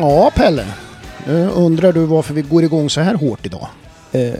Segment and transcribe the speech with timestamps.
[0.00, 0.66] Ja, Pelle.
[1.26, 3.68] Nu undrar du varför vi går igång så här hårt idag?
[4.12, 4.34] Eh,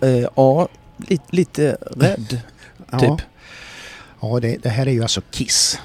[0.00, 0.68] eh, ja,
[0.98, 2.40] lite, lite rädd.
[2.90, 3.26] Ja, Typ.
[4.20, 5.80] ja det, det här är ju alltså Kiss.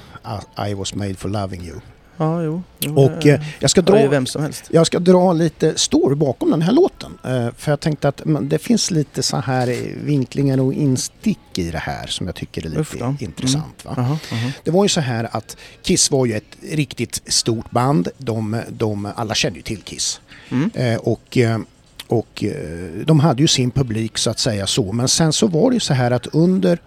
[0.68, 1.80] I was made for loving you.
[2.20, 2.62] Ja, jo.
[2.78, 4.08] jo Och eh, jag ska dra...
[4.08, 4.64] vem som helst.
[4.70, 7.18] Jag ska dra lite story bakom den här låten.
[7.24, 11.70] Eh, för jag tänkte att men, det finns lite så här vinklingar och instick i
[11.70, 13.84] det här som jag tycker är lite intressant.
[13.84, 13.94] Va?
[13.98, 14.50] Aha, aha.
[14.64, 18.08] Det var ju så här att Kiss var ju ett riktigt stort band.
[18.18, 20.20] De, de, alla kände ju till Kiss.
[20.50, 20.70] Mm.
[20.74, 21.58] Eh, och eh,
[22.06, 24.92] och eh, de hade ju sin publik så att säga så.
[24.92, 26.78] Men sen så var det ju så här att under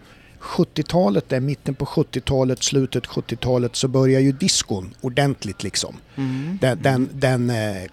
[0.43, 5.95] 70-talet, där mitten på 70-talet, slutet 70-talet så började ju diskon ordentligt liksom.
[6.15, 6.57] Mm.
[6.61, 7.83] Den, den, den eh,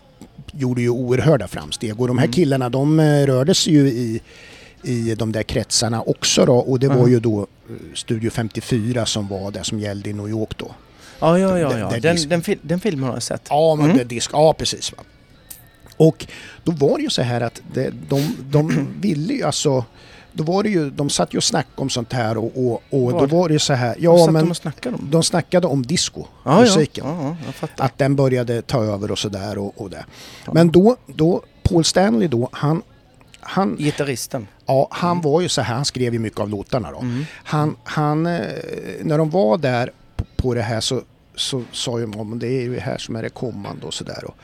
[0.52, 2.32] gjorde ju oerhörda framsteg och de här Mm.
[2.32, 4.20] killarna de eh, rörde sig ju i,
[4.82, 7.10] i de där kretsarna också då och det var Mhm.
[7.10, 7.46] ju då eh,
[7.94, 10.70] Studio 54 som var det som gällde i New York då.
[11.20, 11.78] Ja, ja, ja.
[11.78, 11.90] Ja.
[11.90, 13.42] Den, det- den, fil- den filmen har jag sett.
[13.48, 13.96] Ja, men Mm.
[13.98, 14.92] det disk, ja precis.
[14.92, 14.98] Va?
[15.96, 16.26] Och
[16.64, 19.84] då var det ju så här att det, de, de ville ju alltså
[20.32, 23.12] då var det ju, de satt ju och snackade om sånt här och, och, och
[23.12, 23.30] då Vad?
[23.30, 25.08] var det ju så här, Vad ja satt de men och snackade om?
[25.10, 27.06] de snackade om disco, Ja, musiken.
[27.06, 27.68] Ja, ja.
[27.76, 30.04] Att den började ta över och sådär och, och det.
[30.52, 32.82] Men då, då, Paul Stanley då, han,
[33.40, 34.46] han, Gitarristen.
[34.66, 36.98] ja, han var ju så här, han skrev ju mycket av låtarna då.
[36.98, 37.24] Mm.
[37.32, 38.40] Han, han, eh,
[39.02, 41.02] när de var där på, på det här så,
[41.34, 44.24] så sa ju de det är ju här som är det kommande och sådär.
[44.24, 44.34] Och,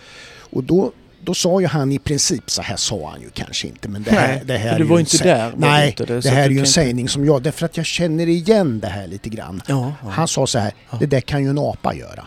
[0.53, 0.93] och då,
[1.25, 4.11] då sa ju han i princip, så här sa han ju kanske inte men det
[4.11, 5.89] här, Nej, det här är du ju var en inte sä- där, var du Nej,
[5.89, 7.43] inte det, det, så att här är du ju en kan inte- sägning som jag,
[7.43, 9.63] därför att jag känner igen det här lite grann.
[9.67, 10.09] Ja, ja.
[10.11, 10.97] Han sa så här, Ja.
[11.01, 12.27] det där kan ju en apa göra.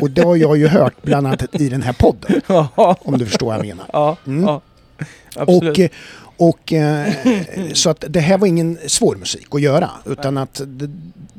[0.00, 2.40] och det har jag ju hört bland annat i den här podden,
[3.04, 4.16] om du förstår vad jag menar.
[4.26, 4.60] Mm.
[5.36, 5.70] Absolut.
[5.72, 5.90] Och, eh,
[6.36, 7.12] och eh,
[7.72, 10.60] så att det här var ingen svår musik att göra utan att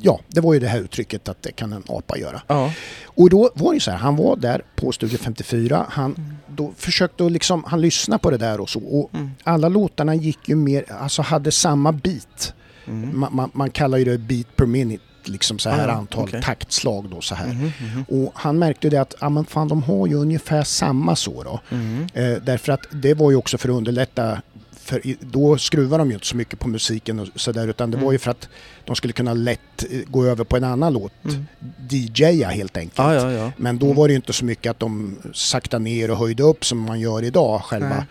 [0.02, 2.42] ja, det var ju det här uttrycket att det kan en apa göra.
[2.48, 2.72] ja.
[3.06, 6.34] Och då var det så här, han var där på Studio 54, han Mm.
[6.48, 9.30] då försökte att liksom, han lyssna på det där och så och Mm.
[9.44, 12.54] alla låtarna gick ju mer, alltså hade samma beat.
[12.88, 13.20] Mm.
[13.20, 16.42] Man, man, man kallar ju det beat per minute, liksom så här Ah, antal okej.
[16.42, 17.48] taktslag då så här.
[17.48, 18.06] Mhm, mhm.
[18.26, 21.60] Och han märkte det att, ja men fan de har ju ungefär samma så då.
[21.70, 22.08] Mm.
[22.14, 24.42] Eh, därför att det var ju också för att underlätta
[24.86, 28.06] för då skruvar de ju inte så mycket på musiken och sådär utan det Mm.
[28.06, 28.50] var ju för att
[28.86, 31.12] de skulle kunna lätt eh, gå över på en annan låt.
[31.26, 31.46] Mm.
[31.90, 32.98] DJa helt enkelt.
[32.98, 33.52] Ja, ja, ja.
[33.58, 33.98] Men då Mm.
[33.98, 37.00] var det ju inte så mycket att de sakta ner och höjde upp som man
[37.00, 37.90] gör idag själva.
[37.90, 38.04] Nej.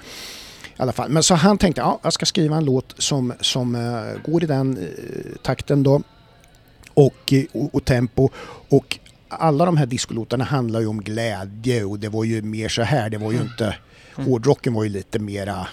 [0.78, 1.08] I alla fall.
[1.10, 4.46] Men så han tänkte, ja, jag ska skriva en låt som, som eh, går i
[4.46, 4.84] den eh,
[5.42, 6.02] takten då.
[6.94, 8.28] Och, eh, och, och tempo.
[8.68, 8.98] Och
[9.28, 13.10] alla de här discolåtarna handlar ju om glädje och det var ju mer så här.
[13.10, 13.74] Det var ju inte...
[14.16, 14.30] Mm.
[14.30, 15.66] Hårdrocken var ju lite mera,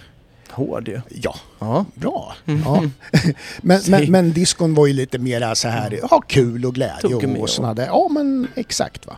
[0.52, 1.02] Hård ju.
[1.09, 1.85] ja, Ja.
[1.96, 2.34] bra.
[2.46, 2.62] Mm.
[2.66, 2.84] Ja.
[3.62, 7.40] men, men, men discon var ju lite mera så här, ha kul och glädje Tuggummi
[7.40, 7.85] och, och- sådana där.
[7.85, 9.18] Ja men exakt va.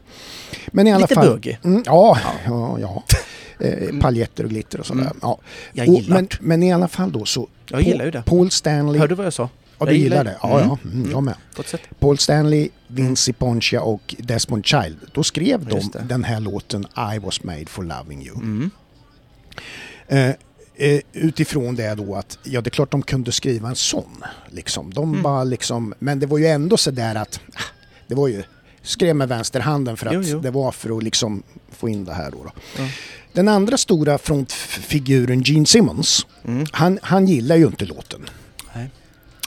[0.68, 1.28] Men i alla Lite fall.
[1.28, 1.56] buggy.
[1.64, 3.04] Mm, ja, ja, ja.
[3.60, 5.02] Eh, paljetter och glitter och sådär.
[5.02, 5.18] Mm.
[5.22, 5.38] Ja.
[5.74, 7.48] Jag Och, gillar men, men i alla fall då så.
[7.70, 8.24] Jag gillar ju det.
[8.26, 9.00] Paul Stanley.
[9.00, 9.50] Hörde du vad jag sa?
[9.88, 10.38] Ja, du gillar det?
[10.42, 10.70] Ja, Mm.
[10.84, 10.90] ja.
[10.92, 11.36] Mm, jag med.
[12.00, 14.98] Paul Stanley, Vincy Poncia och Desmond Child.
[15.14, 18.36] Då skrev de den här låten I was made for loving you.
[18.36, 18.70] Mm.
[20.08, 20.30] Eh,
[20.76, 24.24] eh, utifrån det då att, ja det är klart de kunde skriva en sån.
[24.50, 24.94] Liksom.
[24.94, 25.22] De Mm.
[25.24, 27.60] bara liksom, men det var ju ändå så där att, ah,
[28.08, 28.44] det var ju,
[28.82, 30.40] skrev med vänsterhanden för att Jo, jo.
[30.40, 32.38] det var för att liksom få in det här då.
[32.44, 32.52] då.
[32.78, 32.88] Ja.
[33.34, 36.66] Den andra stora frontfiguren Gene Simmons, Mm.
[36.72, 38.30] han, han gillar ju inte låten.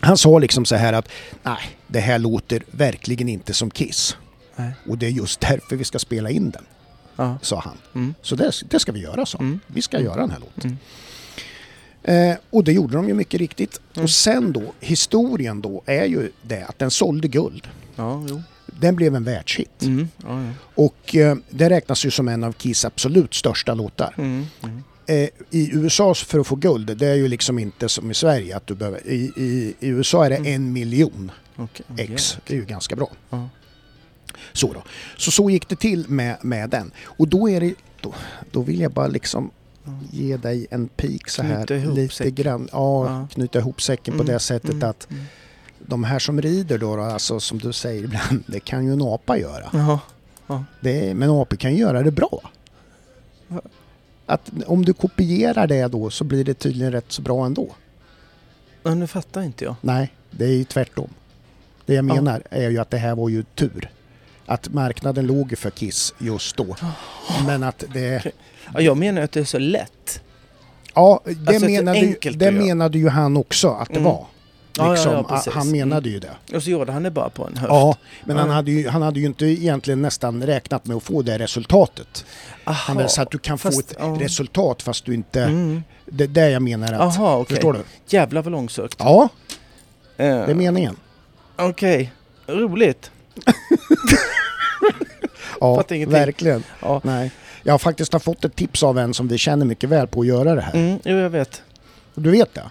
[0.04, 1.08] Han sa liksom så här att,
[1.42, 4.16] nej det här låter verkligen inte som Kiss.
[4.56, 4.72] Nej.
[4.88, 6.64] Och det är just därför vi ska spela in den,
[7.16, 7.38] Ja.
[7.42, 7.76] sa han.
[7.94, 8.14] Mm.
[8.22, 9.38] Så det, det ska vi göra, så.
[9.38, 9.60] Mm.
[9.66, 10.78] Vi ska göra den här låten.
[12.04, 12.30] Mm.
[12.32, 13.80] Eh, och det gjorde de ju mycket riktigt.
[13.94, 14.04] Mm.
[14.04, 17.68] Och sen då, historien då är ju det att den sålde guld.
[17.96, 18.22] Ja.
[18.66, 19.82] Den blev en världshit.
[19.82, 20.08] Mm.
[20.26, 20.50] Ja, ja.
[20.74, 24.14] Och eh, det räknas ju som en av Kiss absolut största låtar.
[25.06, 28.56] Eh, I USA för att få guld, det är ju liksom inte som i Sverige
[28.56, 29.06] att du behöver...
[29.06, 30.54] I, i, i USA är det Mm.
[30.54, 31.86] en miljon Okej.
[31.98, 32.38] ex.
[32.46, 33.10] Det är ju ganska bra.
[33.30, 33.48] Ja.
[34.52, 34.82] Så då.
[35.16, 36.90] Så så gick det till med, med den.
[37.04, 37.74] Och då är det...
[38.00, 38.14] Då,
[38.52, 39.50] då vill jag bara liksom
[40.10, 41.56] ge dig en pik så här.
[41.66, 42.34] Knyta ihop lite säcken.
[42.34, 42.68] grann.
[42.72, 43.28] Ja, Ja.
[43.32, 45.24] knyta ihop säcken på Mm, det sättet mm, att mm.
[45.78, 49.38] de här som rider då, alltså som du säger ibland, det kan ju en apa
[49.38, 50.00] göra.
[50.80, 52.50] Det, men apor kan ju göra det bra.
[54.26, 57.68] Att om du kopierar det då så blir det tydligen rätt så bra ändå.
[58.82, 59.74] Ja, nu fattar inte jag.
[59.80, 61.08] Nej, det är ju tvärtom.
[61.86, 62.14] Det jag Ja.
[62.14, 63.90] menar är ju att det här var ju tur.
[64.46, 66.76] Att marknaden låg för Kiss just då.
[67.46, 68.32] Men att det...
[68.74, 70.20] Ja, jag menar att det är så lätt.
[70.94, 74.04] Ja, det, Alltså, menade, ju, det menade ju han också att det Mm.
[74.04, 74.26] var.
[74.78, 75.52] Ja, ja, Liksom, ja, precis.
[75.52, 76.56] han menade ju det.
[76.56, 77.70] Och så gjorde han det bara på en höft.
[77.72, 78.54] Ja, men han Ja.
[78.54, 82.24] hade, ju, han hade ju inte egentligen nästan räknat med att få det resultatet.
[82.64, 82.74] Aha.
[82.76, 84.16] Han vill så att du kan få fast- ett ja.
[84.20, 85.42] resultat fast du inte...
[85.42, 85.82] Mm.
[86.06, 87.00] Det är det jag menar att...
[87.00, 87.54] Aha, okej.
[87.56, 87.78] Förstår du?
[88.06, 88.96] Jävlar vad långsökt.
[88.98, 89.28] Ja,
[90.16, 90.96] Eh, det är meningen.
[91.56, 92.12] Okej,
[92.46, 93.10] roligt.
[95.60, 96.62] Ja, verkligen.
[96.80, 97.00] Ja.
[97.04, 97.30] Nej.
[97.62, 100.20] Jag har faktiskt har fått ett tips av en som vi känner mycket väl på
[100.20, 100.74] att göra det här.
[100.74, 101.62] Mm, jo, jag vet.
[102.14, 102.70] Du vet det?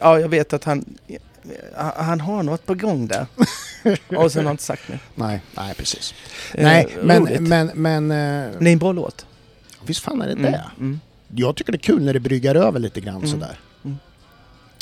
[0.00, 0.84] Ja, jag vet att han,
[1.96, 3.26] han har något på gång där.
[4.16, 4.98] Och sen har han inte sagt mer.
[5.14, 6.14] Nej, nej precis.
[6.54, 7.40] Eh, nej, men, roligt.
[7.40, 8.10] men, men...
[8.10, 9.26] eh, Det är en bra låt.
[9.86, 10.64] Visst fan är det Mm, det?
[10.78, 11.00] mm.
[11.34, 13.58] Jag tycker det är kul när det bryggar över lite grann Mm, sådär.
[13.84, 13.96] mm.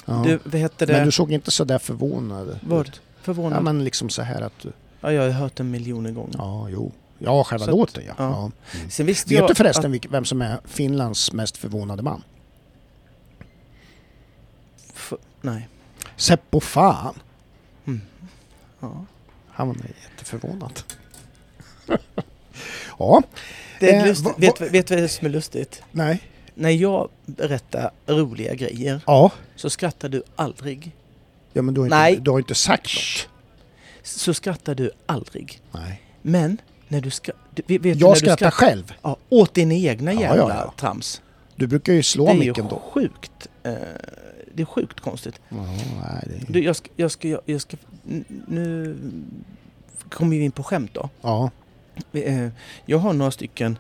[0.06, 0.22] Ja.
[0.26, 0.92] Du, vad heter det?
[0.92, 2.90] Men du såg inte sådär förvånad Vad?
[3.22, 3.56] Förvånad?
[3.58, 4.66] Ja men liksom så här att.
[5.00, 6.34] Ja, jag har hört den miljoner gånger.
[6.38, 6.92] Ja, jo.
[7.18, 8.14] Ja, själva Så låten ja.
[8.18, 8.50] ja.
[8.72, 8.78] ja.
[8.90, 12.22] Sen visste Vet jag du förresten att- vem som är Finlands mest förvånade man?
[14.94, 15.68] F- nej.
[16.20, 17.14] Seppo Fan.
[18.80, 19.04] Ja.
[19.48, 20.80] Han var jätteförvånad.
[22.98, 23.22] ja,
[23.80, 24.34] Det är Eh, lustigt.
[24.38, 25.82] vet, vet du vad det är som är lustigt?
[25.92, 26.20] nej.
[26.54, 29.30] När jag berättar roliga grejer Ja.
[29.56, 30.92] så skrattar du aldrig.
[31.52, 32.16] Ja men du har inte, Nej.
[32.16, 33.28] Du har inte sagt något.
[34.02, 35.60] Så skrattar du aldrig.
[35.72, 36.02] Nej.
[36.22, 36.58] Men
[36.88, 37.32] när du ska...
[37.54, 38.92] Du, vet du när Jag du skrattar själv.
[39.02, 40.74] Ja, åt dina egna jävla ja, ja.
[40.76, 41.22] trams.
[41.56, 42.78] Du brukar ju slå det är ju micken då.
[42.92, 43.48] sjukt.
[43.62, 43.72] Eh,
[44.60, 45.40] det är sjukt konstigt.
[45.48, 46.52] Ja, nej, det är...
[46.52, 46.90] Du, jag ska...
[46.96, 47.76] Jag ska, jag, jag ska
[48.46, 48.96] nu
[50.10, 51.08] kommer vi in på skämt då.
[51.20, 51.50] Ja.
[52.12, 52.48] Eh,
[52.86, 53.78] Jag har några stycken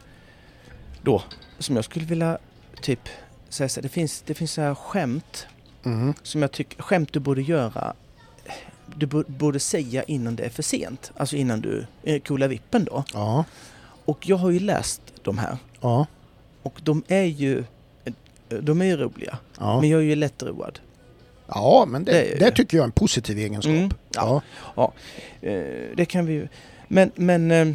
[1.02, 1.22] då
[1.58, 2.38] som jag skulle vilja
[2.82, 3.08] typ
[3.48, 5.46] säga så här, det finns, det finns så här skämt
[5.84, 6.14] Mm.
[6.22, 7.94] som jag tycker, skämt du borde göra
[8.96, 11.12] du bo- borde säga innan det är för sent.
[11.16, 13.04] Alltså innan du eh, coolar vippen då.
[13.14, 13.44] Ja.
[14.04, 16.06] Och jag har ju läst de här Ja.
[16.62, 17.64] och de är ju
[18.60, 19.38] de är ju roliga.
[19.58, 19.80] Ja.
[19.80, 20.78] Men jag är ju lättroad.
[21.46, 23.72] ja, men det, Det det tycker jag är en positiv egenskap.
[23.74, 24.42] Mm, Ja.
[24.76, 24.92] ja.
[25.40, 25.62] Eh,
[25.96, 26.48] det kan vi ju.
[26.88, 27.68] Men, men eh,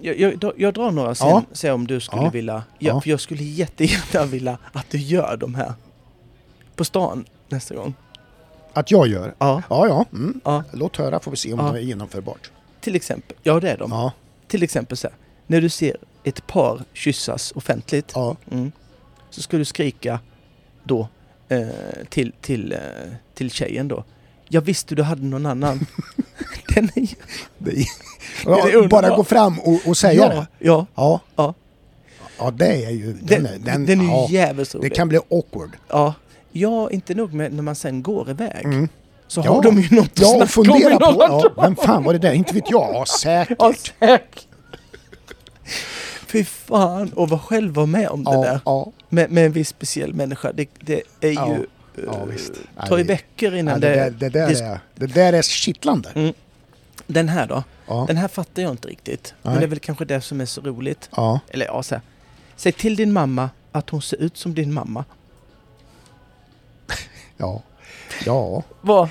[0.00, 1.42] jag, jag, jag drar några sen, Ja.
[1.52, 2.30] se om du skulle Ja.
[2.30, 2.54] vilja.
[2.54, 2.62] Ja,
[2.94, 3.00] Ja.
[3.00, 5.72] För jag skulle jättegärna vilja att du gör de här.
[6.76, 7.94] På stan nästa gång.
[8.72, 9.34] Att jag gör?
[9.38, 9.62] Ja.
[9.70, 10.04] Ja, ja.
[10.12, 10.40] Mm.
[10.44, 10.64] ja.
[10.72, 11.72] Låt höra får vi se om Ja.
[11.72, 12.50] det är genomförbart.
[12.80, 13.36] Till exempel.
[13.42, 13.90] Ja det är de.
[13.90, 14.12] Ja.
[14.48, 15.16] Till exempel så här.
[15.46, 18.12] När du ser ett par kyssas offentligt.
[18.14, 18.36] Ja.
[18.50, 18.72] Mm,
[19.34, 20.20] så ska du skrika
[20.84, 21.08] då
[21.48, 21.66] eh,
[22.08, 22.78] till, till, eh,
[23.34, 24.04] till tjejen då.
[24.48, 25.86] Jag visste du hade någon annan.
[26.74, 27.14] Den är ju...
[27.58, 27.84] Det är, är
[28.46, 28.90] ja, underbart.
[28.90, 30.46] bara gå fram och, och säga ja, det.
[30.58, 31.20] Ja, Ja.
[31.36, 31.54] Ja.
[32.38, 33.12] Ja, det är ju...
[33.12, 34.94] Den, den, är- den, den är ju ja, jävligt Det rolig.
[34.94, 35.70] kan bli awkward.
[35.88, 36.14] Ja,
[36.52, 38.64] ja, inte nog med när man sen går iväg.
[38.64, 38.88] Mm.
[39.26, 39.52] Så Ja.
[39.54, 41.16] har de ju något att Ja, och snacka om i på...
[41.18, 42.32] Ja, vem fan var det där?
[42.32, 42.94] Inte vet jag.
[42.94, 43.56] Ja, säkert.
[43.60, 44.46] Ja, säkert.
[46.26, 48.60] Fy fan, och vara själv var med om det Ja, där.
[48.64, 48.92] ja.
[49.14, 50.52] Med, med en viss speciell människa.
[50.52, 51.48] Det, det är Ja.
[51.48, 51.66] ju...
[52.06, 52.52] Ja, eh, visst.
[52.88, 54.10] Tar ju veckor Ja, innan det, det...
[54.10, 56.10] det, där är, det där är kittlande.
[56.14, 56.34] Mm.
[57.06, 57.64] Den här då?
[57.86, 58.04] Ja.
[58.08, 59.34] Den här fattar jag inte riktigt.
[59.42, 59.60] Men Nej.
[59.60, 61.08] det är väl kanske det som är så roligt.
[61.16, 61.40] Ja.
[61.48, 62.02] Eller ja, så här.
[62.56, 65.04] Säg till din mamma att hon ser ut som din mamma.
[67.36, 67.62] Ja.
[68.26, 68.62] Ja.
[68.80, 69.08] Vad?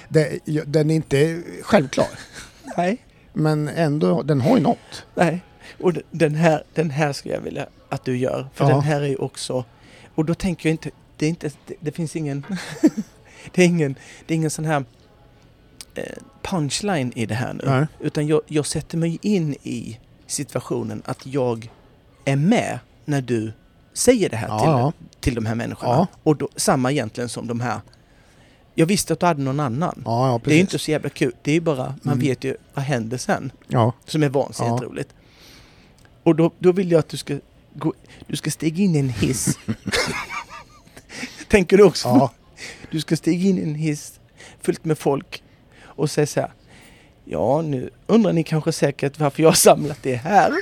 [0.66, 2.08] Den är inte självklar.
[2.78, 2.98] Nej.
[3.34, 5.06] Men ändå, den har ju något.
[5.16, 5.42] Nej.
[5.82, 8.50] Och den här, den här skulle jag vilja att du gör.
[8.54, 8.70] För Ja.
[8.72, 9.66] den här är ju också...
[10.16, 10.92] Och då tänker jag inte...
[11.18, 12.46] Det, är inte, det, det finns ingen...
[13.52, 14.86] det, är ingen det är ingen sån här
[15.96, 16.04] eh,
[16.42, 17.64] punchline i det här nu.
[17.66, 17.86] Nej.
[18.00, 21.70] Utan jag, jag sätter mig in i situationen att jag
[22.26, 23.54] är med när du
[23.94, 24.94] säger det här Ja, till, ja.
[25.20, 25.94] till de här människorna.
[25.94, 26.08] Ja.
[26.24, 27.80] Och då, samma egentligen som de här.
[28.76, 30.02] Jag visste att du hade någon annan.
[30.44, 31.34] Det är inte så jävla kul.
[31.42, 32.20] Det är bara, man Mm.
[32.28, 33.52] vet ju vad händer sen.
[34.06, 35.10] Som är vansinnigt roligt.
[36.24, 37.40] Och då, då vill jag att du ska,
[37.74, 37.94] gå,
[38.28, 39.60] du ska stiga in i en hiss.
[41.48, 42.08] Tänker du också?
[42.08, 42.32] Ja.
[42.92, 44.20] Du ska stiga in i en hiss
[44.62, 45.44] fullt med folk
[45.84, 46.54] och säga så här.
[47.26, 50.52] Ja, nu undrar ni kanske säkert varför jag har samlat det här.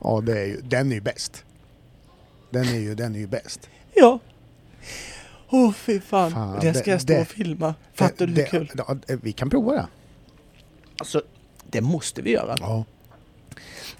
[0.00, 1.44] ja det är ju, den är ju bäst.
[2.50, 3.68] Den är ju, den är ju bäst.
[3.94, 4.18] Ja.
[5.50, 6.32] Åh oh, fy fan.
[6.32, 7.74] Fan, det det- ska jag stå det- och filma.
[7.94, 8.70] Fattar du hur det, kul?
[9.22, 9.86] Vi kan prova det.
[10.98, 11.22] Alltså,
[11.70, 12.56] det måste vi göra.
[12.60, 12.84] Ja.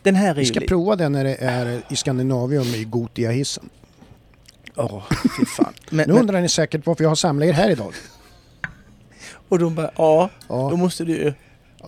[0.02, 0.46] Den här är Vi ju...
[0.46, 3.68] ska li- prova det när det är i Skandinavium i Gotia-hissen.
[4.76, 5.02] Åh,
[5.38, 5.72] fy fan.
[5.90, 7.94] Men, Nu men, undrar ni säkert varför jag har samlat er här idag.
[9.48, 11.32] och de bara, ja, Ja, då måste du ju...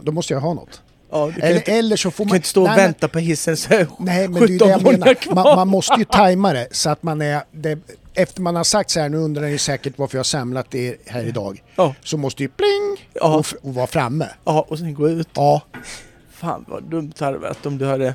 [0.02, 0.82] då måste jag ha något.
[1.10, 2.30] Ja, du Eller, inte, eller så får du man...
[2.30, 3.68] kan inte stå och Nej, men- vänta på hissen så
[3.98, 5.34] Nej, men det är ju 17 det jag menar.
[5.34, 7.42] Man, man måste ju tajma det så att man är...
[7.50, 7.78] Det,
[8.14, 10.96] efter man har sagt så här, nu undrar ni säkert varför jag har samlat er
[11.06, 11.62] här idag.
[11.76, 13.36] Ja, Så måste ju pling Ja.
[13.36, 14.28] och, och vara framme.
[14.44, 15.28] ja, och sen gå ut.
[15.34, 15.62] Ja,
[16.44, 18.14] Fan vad dumt det hade varit om du hade...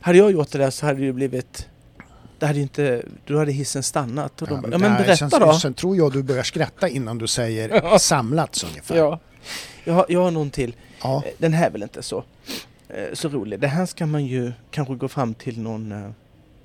[0.00, 1.68] Hade jag gjort det där så hade det ju blivit...
[2.38, 4.42] det hade inte, då hade hissen stannat.
[4.42, 5.52] Och de bara, ja, men berätta sen, då.
[5.54, 7.98] Sen tror jag du börjar skratta innan du säger Ja.
[7.98, 8.96] samlats ungefär.
[8.96, 9.18] Ja.
[9.84, 10.74] Jag, har, jag har någon till.
[11.02, 11.22] Ja.
[11.26, 12.24] Eh, Den här är väl inte så,
[12.88, 13.60] eh, så rolig.
[13.60, 16.10] Det här ska man ju kanske gå fram till någon eh,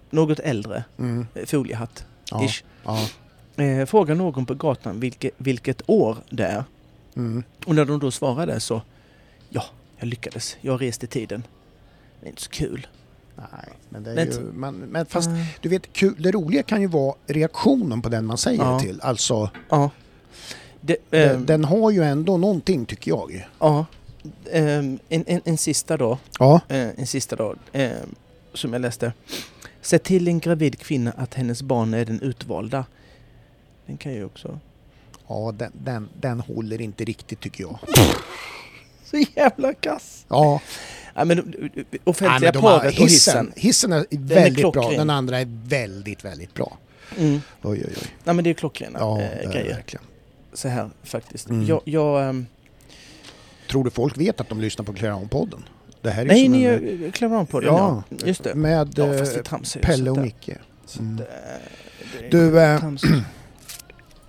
[0.09, 1.27] något äldre Mm.
[1.35, 2.05] eh, foliehatt.
[2.31, 2.47] Ja.
[2.83, 3.07] Ja.
[3.63, 6.63] Eh, fråga någon på gatan vilket, vilket år det är.
[7.15, 7.43] Mm.
[7.65, 8.81] Och när de då svarade så
[9.49, 9.63] ja,
[10.01, 10.57] jag lyckades.
[10.61, 11.43] Jag reste i tiden.
[12.19, 12.87] Det är inte så kul.
[13.35, 13.47] Nej,
[13.89, 14.51] men det är Men- ju...
[14.53, 15.45] Man, men fast Ah.
[15.61, 19.01] du vet, kul, det roliga kan ju vara reaktionen på den man säger det till.
[19.01, 19.89] Alltså, Ja.
[20.81, 23.47] Det, den, ehm, den har ju ändå någonting tycker jag.
[23.59, 23.85] ja.
[24.51, 26.17] Ehm, en, en, en sista då.
[26.39, 26.61] Ja.
[26.67, 28.15] Eh, en sista ehm,
[28.53, 29.13] som jag läste.
[29.81, 32.85] Se till en gravid kvinna att hennes barn är den utvalda.
[33.85, 34.59] Den kan ju också...
[35.27, 37.79] Ja, den, den, den håller inte riktigt tycker jag.
[39.11, 40.25] Så jävla kass!
[40.27, 40.61] Ja,
[41.13, 41.53] Ja, men
[42.03, 43.51] offentliga har, paret och hissen.
[43.55, 44.97] hissen är väldigt bra, klockren.
[44.97, 46.77] den andra är väldigt, väldigt bra.
[47.17, 47.41] Mm.
[47.61, 48.07] Oj, oj, oj.
[48.23, 49.75] Nej men det är klockrena Ja, det är det grejer.
[49.75, 50.05] verkligen.
[50.53, 51.49] Så här faktiskt.
[51.49, 51.65] Mm.
[51.65, 52.45] Jag, jag, ehm,
[53.69, 55.63] Tror du folk vet att de lyssnar på Clearon-podden?
[56.01, 58.17] Det här är nej, ni en, är Clever på den ja, ja.
[58.27, 58.55] Just det.
[58.55, 59.85] med Ja, det eh, tramsar ju.
[59.85, 60.45] Pelle och Micke.
[60.45, 61.15] det- Mm.
[61.17, 61.23] det
[62.25, 63.13] är Du, tramsigt.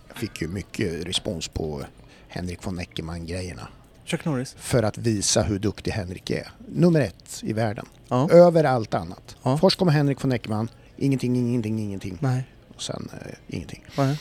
[0.08, 1.82] Jag fick ju mycket respons på
[2.28, 3.68] Henrik von Eckermann-grejerna.
[4.04, 4.54] Chuck Norris.
[4.58, 6.50] För att visa hur duktig Henrik är.
[6.68, 7.86] Nummer ett i världen.
[8.08, 8.30] Ja.
[8.30, 9.36] Över allt annat.
[9.42, 9.58] Ja.
[9.58, 10.68] Först kommer Henrik von Eckermann.
[10.96, 12.18] Ingenting, ingenting, ingenting.
[12.20, 12.44] Nej.
[12.74, 13.84] Och sen eh, ingenting.
[13.98, 14.18] Nej.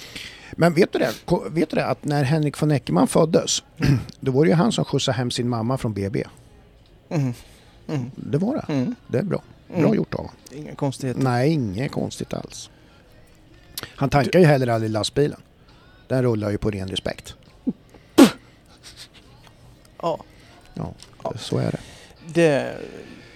[0.52, 1.12] Men vet du det?
[1.50, 3.64] Vet du det att när Henrik von Eckermann föddes,
[4.20, 6.24] då var det ju han som skjutsade hem sin mamma från BB.
[7.10, 7.34] Mm.
[7.88, 8.12] Mm.
[8.16, 8.74] Det var det.
[8.74, 8.96] Mm.
[9.08, 9.44] Det är bra.
[9.68, 9.94] Bra Mm.
[9.94, 10.36] gjort av honom.
[10.52, 11.22] Inga konstigheter.
[11.22, 12.70] Nej, inget konstigt alls.
[13.96, 15.40] Han tankar ju heller aldrig lastbilen.
[16.08, 17.36] Den rullar ju på ren respekt.
[20.02, 20.24] Ja.
[20.74, 20.94] Ja,
[21.38, 21.80] så är det.
[22.34, 22.78] Det,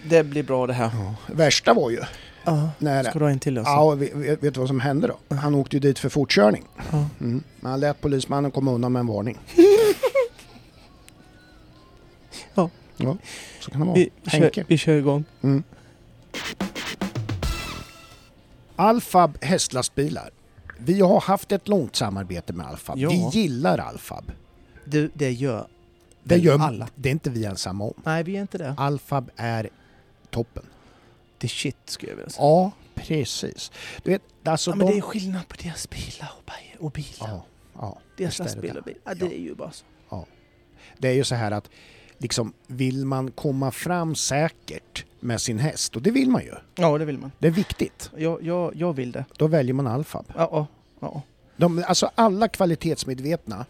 [0.09, 0.91] det blir bra det här.
[0.93, 1.15] Ja.
[1.33, 1.99] Värsta var ju
[2.43, 2.69] Ja.
[2.79, 3.03] när...
[3.03, 3.71] Ska du ha en till alltså?
[3.73, 5.35] Ja, vet, vet du vad som hände då?
[5.35, 6.63] Han åkte ju dit för fortkörning.
[6.91, 7.05] Ja.
[7.19, 7.43] Mm.
[7.59, 9.37] Men han lät polismannen komma undan med en varning.
[12.53, 12.69] Ja.
[12.97, 13.17] Ja,
[13.59, 13.95] så kan det vara.
[13.95, 14.65] Vi, kör, Henke.
[14.67, 15.23] vi kör igång.
[15.41, 15.63] Mm.
[18.75, 20.29] Alfab hästlastbilar.
[20.77, 22.97] Vi har haft ett långt samarbete med Alfab.
[22.97, 23.09] Ja.
[23.09, 24.31] Vi gillar Alfab.
[24.85, 25.67] Du, det gör
[26.27, 26.87] Det gör alla.
[26.95, 27.93] Det är inte vi ensamma om.
[28.03, 28.75] Nej, vi är inte det.
[28.77, 29.69] Alfab är
[30.29, 30.63] toppen.
[31.37, 32.43] Det är shit skulle jag vilja säga.
[32.45, 33.71] Ja, precis.
[34.03, 34.91] Du vet, alltså ja, men de...
[34.93, 37.29] det är skillnad på deras bilar och, bi- och bilar.
[37.29, 39.01] Ja, ja, deras lastbilar och bilar.
[39.05, 39.85] Ja, det är ju bara så.
[40.97, 41.69] Det är ju så här att
[42.17, 46.53] liksom, vill man komma fram säkert med sin häst, och det vill man ju.
[46.75, 47.31] Ja, det vill man.
[47.39, 48.11] Det är viktigt.
[48.17, 49.25] Jag, jag, jag vill det.
[49.37, 50.25] Då väljer man Alfab.
[50.35, 50.67] Ja, ja,
[50.99, 51.21] ja.
[51.57, 53.65] De, alltså alla kvalitetsmedvetna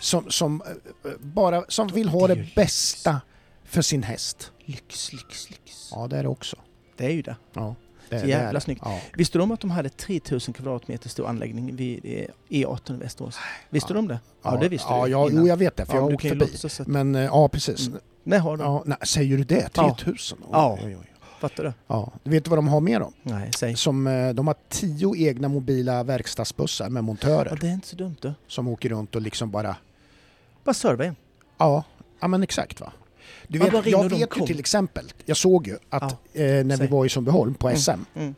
[0.00, 3.20] som, som, eh, bara, som vill ha Det bästa
[3.64, 4.52] för sin häst.
[4.64, 5.88] Lyx, lyx, lyx.
[5.90, 6.56] Ja, det är det också.
[6.96, 7.36] Det är ju det.
[7.52, 7.74] Ja,
[8.08, 8.60] det, Så jävla det.
[8.60, 8.82] snyggt.
[8.84, 9.00] Ja.
[9.16, 13.36] Visste du om att de hade 3000 kvadratmeter stor anläggning vid eh, E18 i Västerås?
[13.70, 13.94] Visste Ja.
[13.94, 14.18] du om det?
[14.42, 16.14] Ja, det visste ja, du Ja, jo, jag vet det, för Ja, jag har du
[16.14, 16.90] åkt förbi.
[16.90, 17.88] Men eh, ja, precis.
[17.88, 18.00] Mm.
[18.24, 18.62] Nej, har de.
[18.62, 19.68] Ja, nej, säger du det?
[19.74, 19.96] Ja.
[19.98, 20.38] 3000?
[20.42, 20.78] Oj, Ja.
[20.84, 21.10] Oj, oj.
[21.48, 21.72] Fattar du?
[21.86, 22.12] Ja.
[22.22, 23.12] Du vet vad de har mer då?
[23.22, 23.76] Nej, säg.
[23.76, 27.96] Som, eh, de har tio egna mobila verkstadsbussar med montörer Ja, det är inte så
[27.96, 28.32] dumt du.
[28.46, 29.76] som åker runt och liksom bara...
[30.64, 31.16] Bara serva en.
[31.58, 31.84] Ja,
[32.20, 32.92] ja men exakt va.
[33.48, 36.76] Du Man vet, jag vet ju till exempel, jag såg ju att eh, när vi
[36.76, 36.88] säg.
[36.88, 37.78] var i Sundbyholm på Mm.
[37.80, 37.90] SM.
[38.14, 38.34] Mm.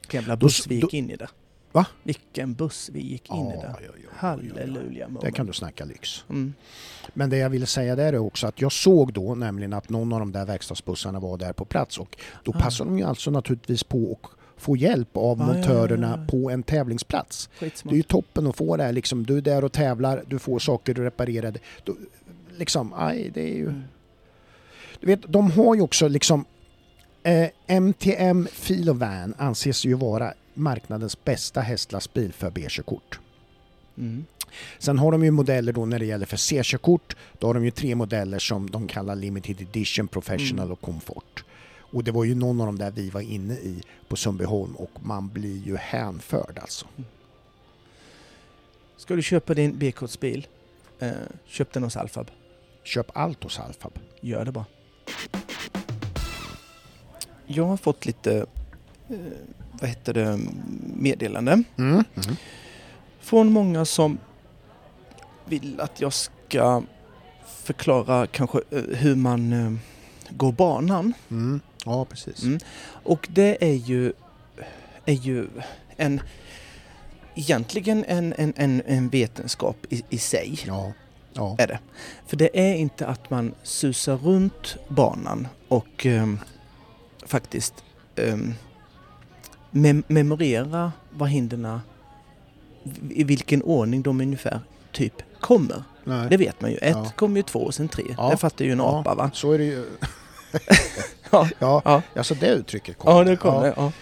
[0.00, 1.28] Vilken jävla buss vi gick in i där.
[1.72, 1.86] Va?
[2.02, 3.74] Vilken buss vi gick in i Ja, där.
[3.80, 4.06] oj, oj.
[4.12, 5.34] Halleluja Det moment.
[5.36, 6.24] kan du snacka lyx.
[6.30, 6.54] Mm.
[7.14, 10.12] Men det jag ville säga där är också att jag såg då nämligen att någon
[10.12, 12.60] av de där verkstadsbussarna var där på plats och då Ah.
[12.60, 14.30] passar de ju alltså naturligtvis på att
[14.62, 16.26] få hjälp av Ah, ja, montörerna ja, ja.
[16.30, 17.48] på en tävlingsplats.
[17.58, 17.92] Det Skitsmart.
[17.92, 20.58] är ju toppen att få det här liksom, du är där och tävlar, du får
[20.58, 21.58] saker reparerade.
[21.84, 21.96] Då,
[22.56, 23.66] liksom, aj, det är ju...
[23.68, 23.82] Mm.
[25.00, 26.44] Du vet, de har ju också liksom
[27.22, 27.48] eh,
[27.80, 33.20] MTM Filovan anses ju vara marknadens bästa hästlastbil för B-körkort.
[33.98, 34.24] Mm.
[34.78, 37.16] Sen har de ju modeller då när det gäller för C-körkort.
[37.38, 40.72] Då har de ju tre modeller som de kallar Limited Edition, Professional Mm.
[40.72, 41.44] och Comfort.
[41.92, 44.90] Och det var ju någon av dem där vi var inne i på Sundbyholm och
[45.02, 46.86] man blir ju hänförd alltså.
[48.96, 50.46] Ska du köpa din B-kortsbil,
[50.98, 51.10] eh,
[51.46, 52.30] köp den hos Alfab.
[52.84, 53.92] Köp allt hos Alfab.
[54.20, 54.64] Gör det bara.
[57.46, 58.46] Jag har fått lite,
[59.80, 60.38] vad heter det,
[60.96, 61.64] meddelande Mm.
[61.94, 62.04] Mm.
[63.20, 64.18] från många som
[65.44, 66.82] vill att jag ska
[67.46, 69.72] förklara kanske eh, hur man eh,
[70.30, 71.12] går banan.
[71.30, 71.60] Mm.
[71.84, 72.42] Ja, precis.
[72.42, 72.58] Mm.
[73.02, 74.12] Och det är ju,
[75.04, 75.48] är ju
[75.96, 76.20] en,
[77.34, 80.58] egentligen en, en, en, en vetenskap i, i sig.
[80.66, 80.92] Ja.
[81.32, 81.56] Ja.
[81.58, 81.78] Är det.
[82.26, 86.38] För det är inte att man susar runt banan och ehm,
[87.26, 87.74] faktiskt
[88.16, 88.54] ehm,
[89.70, 91.80] mem memorera var hindren
[93.10, 94.60] i vilken ordning de ungefär
[94.92, 95.82] typ kommer.
[96.04, 96.26] Nej.
[96.30, 96.76] Det vet man ju.
[96.76, 97.12] Ett Ja.
[97.16, 98.04] kommer ju två och sen tre.
[98.18, 98.30] Ja.
[98.30, 99.00] Det fattar ju en Ja.
[99.00, 99.30] apa va?
[99.34, 99.84] Så är det ju.
[101.30, 101.48] Ja.
[101.58, 102.02] ja, Ja.
[102.16, 103.18] alltså det uttrycket kommer.
[103.18, 103.66] Ja, det kommer.
[103.76, 103.82] Ja.
[103.82, 103.92] Nej,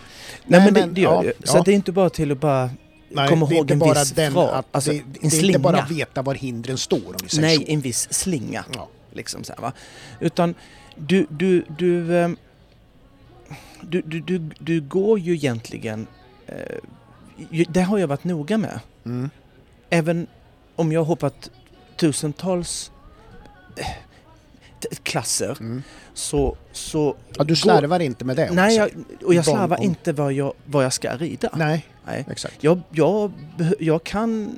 [0.44, 1.32] Nej, men det, men, det gör ja, ju.
[1.44, 1.60] Så ja.
[1.60, 2.70] att det är inte bara till att bara
[3.10, 4.50] Nej, komma ihåg en bara viss den, fras.
[4.52, 7.42] att, Alltså, det, en det är inte bara veta var hindren står om vi säger
[7.48, 7.72] Nej, så.
[7.72, 8.64] en viss slinga.
[8.74, 8.88] Ja.
[9.12, 9.72] Liksom så här, va?
[10.20, 10.54] Utan
[10.96, 12.36] du, du, du, ehm,
[13.82, 16.06] du, du, du, du går ju egentligen...
[16.46, 16.76] Eh,
[17.68, 18.80] det har jag varit noga med.
[19.04, 19.30] Mm.
[19.90, 20.26] Även
[20.76, 21.50] om jag har hoppat
[21.96, 22.90] tusentals
[23.76, 23.86] eh,
[25.02, 25.82] klasser Mm.
[26.14, 26.56] så...
[26.72, 28.50] så Ja, du går- slarvar inte med det?
[28.50, 28.90] om Nej, jag,
[29.24, 31.48] och jag slarvar om- inte vad jag, vad jag ska rida.
[31.56, 32.24] Nej, Nej.
[32.30, 32.64] exakt.
[32.64, 33.32] Jag, jag,
[33.78, 34.56] jag kan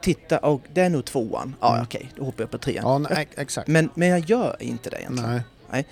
[0.00, 1.54] titta och det är nog tvåan.
[1.60, 1.82] Ja, Mm.
[1.84, 2.84] okej, då hoppar jag på trean.
[2.84, 3.68] Ja, nej, exakt.
[3.68, 5.42] Men, men jag gör inte det egentligen.
[5.70, 5.86] Nej.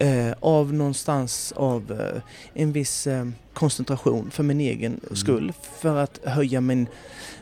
[0.00, 2.22] Eh, av någonstans av eh,
[2.62, 5.16] en viss eh, koncentration för min egen Mm.
[5.16, 5.52] skull.
[5.78, 6.86] För att höja min,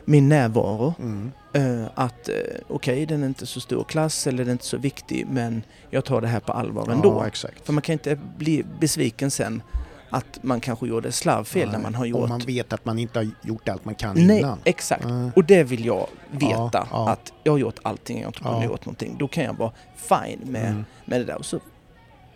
[0.05, 0.93] min närvaro.
[0.99, 1.31] Mm.
[1.53, 2.35] Eh, att eh,
[2.67, 6.05] okej, den är inte så stor klass eller den är inte så viktig men jag
[6.05, 7.09] tar det här på allvar ändå.
[7.21, 7.65] Ja, exakt.
[7.65, 9.61] För man kan inte bli besviken sen
[10.09, 12.29] att man kanske gjorde slarvfel när man har Om gjort...
[12.29, 14.59] man vet att man inte har gjort allt man kan Nej, innan.
[14.63, 15.05] exakt.
[15.07, 15.31] Nej.
[15.35, 16.69] Och det vill jag veta.
[16.73, 17.09] Ja, ja.
[17.09, 18.65] Att jag har gjort allting jag har Ja.
[18.65, 19.15] gjort någonting.
[19.19, 20.85] Då kan jag vara fine med, Mm.
[21.05, 21.35] med det där.
[21.37, 21.59] Och så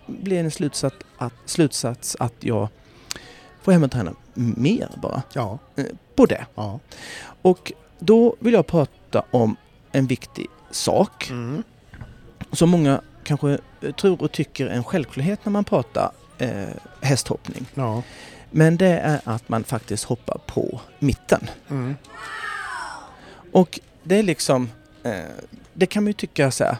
[0.05, 2.67] blir en slutsats att, slutsats att jag
[3.61, 5.59] får hem och träna mer bara Ja,
[6.15, 6.45] på det.
[6.55, 6.79] ja.
[7.41, 9.55] Och då vill jag prata om
[9.91, 11.63] en viktig sak Mm.
[12.51, 16.67] som många kanske eh, tror och tycker är en självklarhet när man pratar eh,
[17.01, 17.65] hästhoppning.
[17.73, 18.03] ja.
[18.53, 21.49] Men det är att man faktiskt hoppar på mitten.
[21.69, 21.95] Mm.
[23.51, 24.69] Och det är liksom,
[25.03, 25.13] eh,
[25.73, 26.77] det kan man ju tycka så här,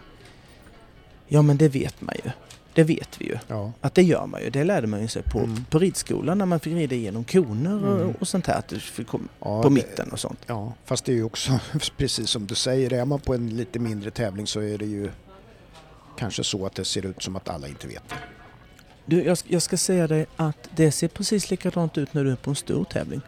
[1.28, 2.32] ja men det vet man ju.
[2.74, 3.38] Det vet vi ju.
[3.48, 3.72] ja.
[3.82, 4.50] Att det gör man ju.
[4.50, 5.66] Det lärde man ju sig på, Mm.
[5.70, 8.16] på ridskolan när man fick rida igenom koner och, Mm.
[8.20, 8.64] och sånt här.
[9.40, 10.40] Ja på mitten och sånt.
[10.46, 11.60] Ja, fast det är ju också
[11.98, 15.10] precis som du säger, är man på en lite mindre tävling så är det ju
[16.18, 18.16] kanske så att det ser ut som att alla inte vet det.
[19.06, 22.32] Du, jag, ska- jag ska säga dig att det ser precis likadant ut när du
[22.32, 23.22] är på en stor tävling.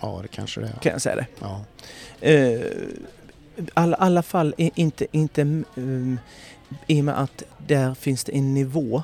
[0.00, 0.72] Ja, det kanske det är.
[0.72, 1.26] Kan jag säga det.
[1.40, 1.64] Ja,
[2.20, 2.60] Eh,
[3.74, 5.42] alla, alla fall inte, inte
[5.74, 6.18] um,
[6.86, 9.02] i och med att där finns det en nivå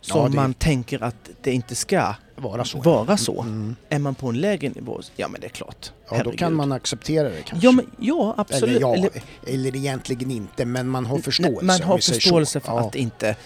[0.00, 2.78] som Ja, det- man tänker att det inte ska vara så.
[2.80, 3.40] vara så.
[3.42, 3.76] Mm.
[3.88, 5.92] Är man på en lägre nivå, ja men det är klart.
[6.10, 7.66] Ja, då kan man acceptera det kanske.
[7.66, 8.70] Ja, men, ja absolut.
[8.70, 9.10] Eller ja, Eller-
[9.46, 11.64] eller, egentligen inte, men man har förståelse.
[11.64, 12.80] Man har förståelse för ja.
[12.88, 13.36] att inte...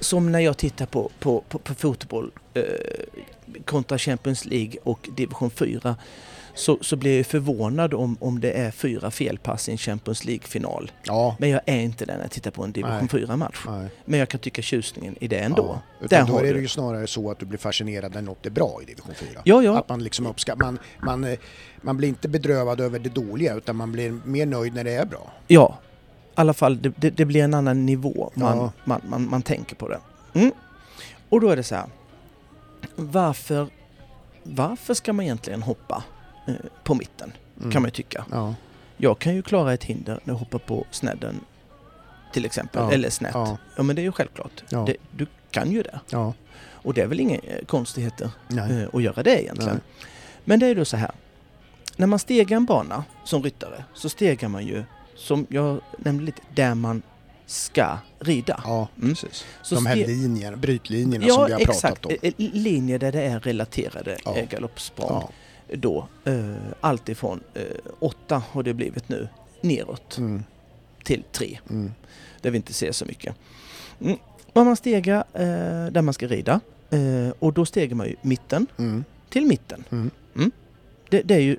[0.00, 2.62] Som när jag tittar på, på, på, på fotboll eh,
[3.64, 5.96] kontra Champions League och division 4
[6.56, 10.90] så, så blir jag förvånad om, om det är fyra felpass i en Champions League-final.
[11.02, 13.24] Ja, Men jag är inte det när jag tittar på en division Nej.
[13.24, 13.64] 4-match.
[13.66, 13.88] nej.
[14.04, 15.80] Men jag kan tycka tjusningen i det ändå.
[16.00, 18.50] Ja, Där då är det ju snarare så att du blir fascinerad när något är
[18.50, 19.28] bra i division 4.
[19.44, 19.78] Ja, ja.
[19.78, 21.38] Att man liksom uppskattar, man, man, eh,
[21.82, 25.06] man blir inte bedrövad över det dåliga utan man blir mer nöjd när det är
[25.06, 25.32] bra.
[25.46, 25.78] Ja,
[26.28, 28.30] i alla fall det, det, det blir en annan nivå.
[28.34, 28.72] Man, Ja.
[28.84, 29.98] man, man, man tänker på det.
[30.34, 30.52] Mm.
[31.28, 31.86] Och då är det så här.
[32.96, 33.66] Varför,
[34.42, 36.04] varför ska man egentligen hoppa
[36.84, 37.32] på mitten?
[37.60, 37.70] Mm.
[37.72, 38.24] Kan man ju tycka.
[38.30, 38.54] Ja,
[38.96, 41.40] Jag kan ju klara ett hinder när jag hoppar på snedden
[42.32, 42.82] till exempel.
[42.82, 42.92] Ja.
[42.92, 43.30] Eller snett.
[43.34, 43.56] Ja.
[43.76, 44.64] ja, men det är ju självklart.
[44.68, 44.84] Ja.
[44.86, 46.00] Det, du kan ju det.
[46.10, 46.34] ja.
[46.58, 48.82] Och det är väl inga eh, konstigheter Nej.
[48.82, 49.72] eh, att göra det egentligen.
[49.74, 50.04] Nej.
[50.44, 51.10] Men det är ju då så här.
[51.96, 54.84] När man stegar en bana som ryttare så stegar man ju,
[55.16, 57.02] som jag nämnde lite, där man
[57.46, 58.60] ska rida.
[58.64, 59.08] Ja, Mm.
[59.08, 59.44] precis.
[59.62, 61.80] Så De här linjerna, brytlinjerna som vi har exakt.
[62.02, 62.12] pratat om.
[62.22, 64.34] Eh, Linjer där det är relaterade Ja.
[64.38, 64.44] ja.
[64.50, 65.08] galoppsprång.
[65.10, 65.30] Ja.
[65.72, 67.62] Då, eh, allt ifrån eh,
[67.98, 69.28] åtta har det blivit nu,
[69.60, 70.42] neråt Mm,
[71.04, 71.58] till tre.
[71.70, 71.92] mm,
[72.40, 73.34] Där vi inte ser så mycket.
[74.00, 74.16] Mm.
[74.52, 76.60] Och man stegar eh, där man ska rida.
[76.90, 79.84] Eh, och då stegar man ju mitten mm, till mitten.
[79.90, 80.10] mm.
[81.10, 81.56] Det, det, är ju,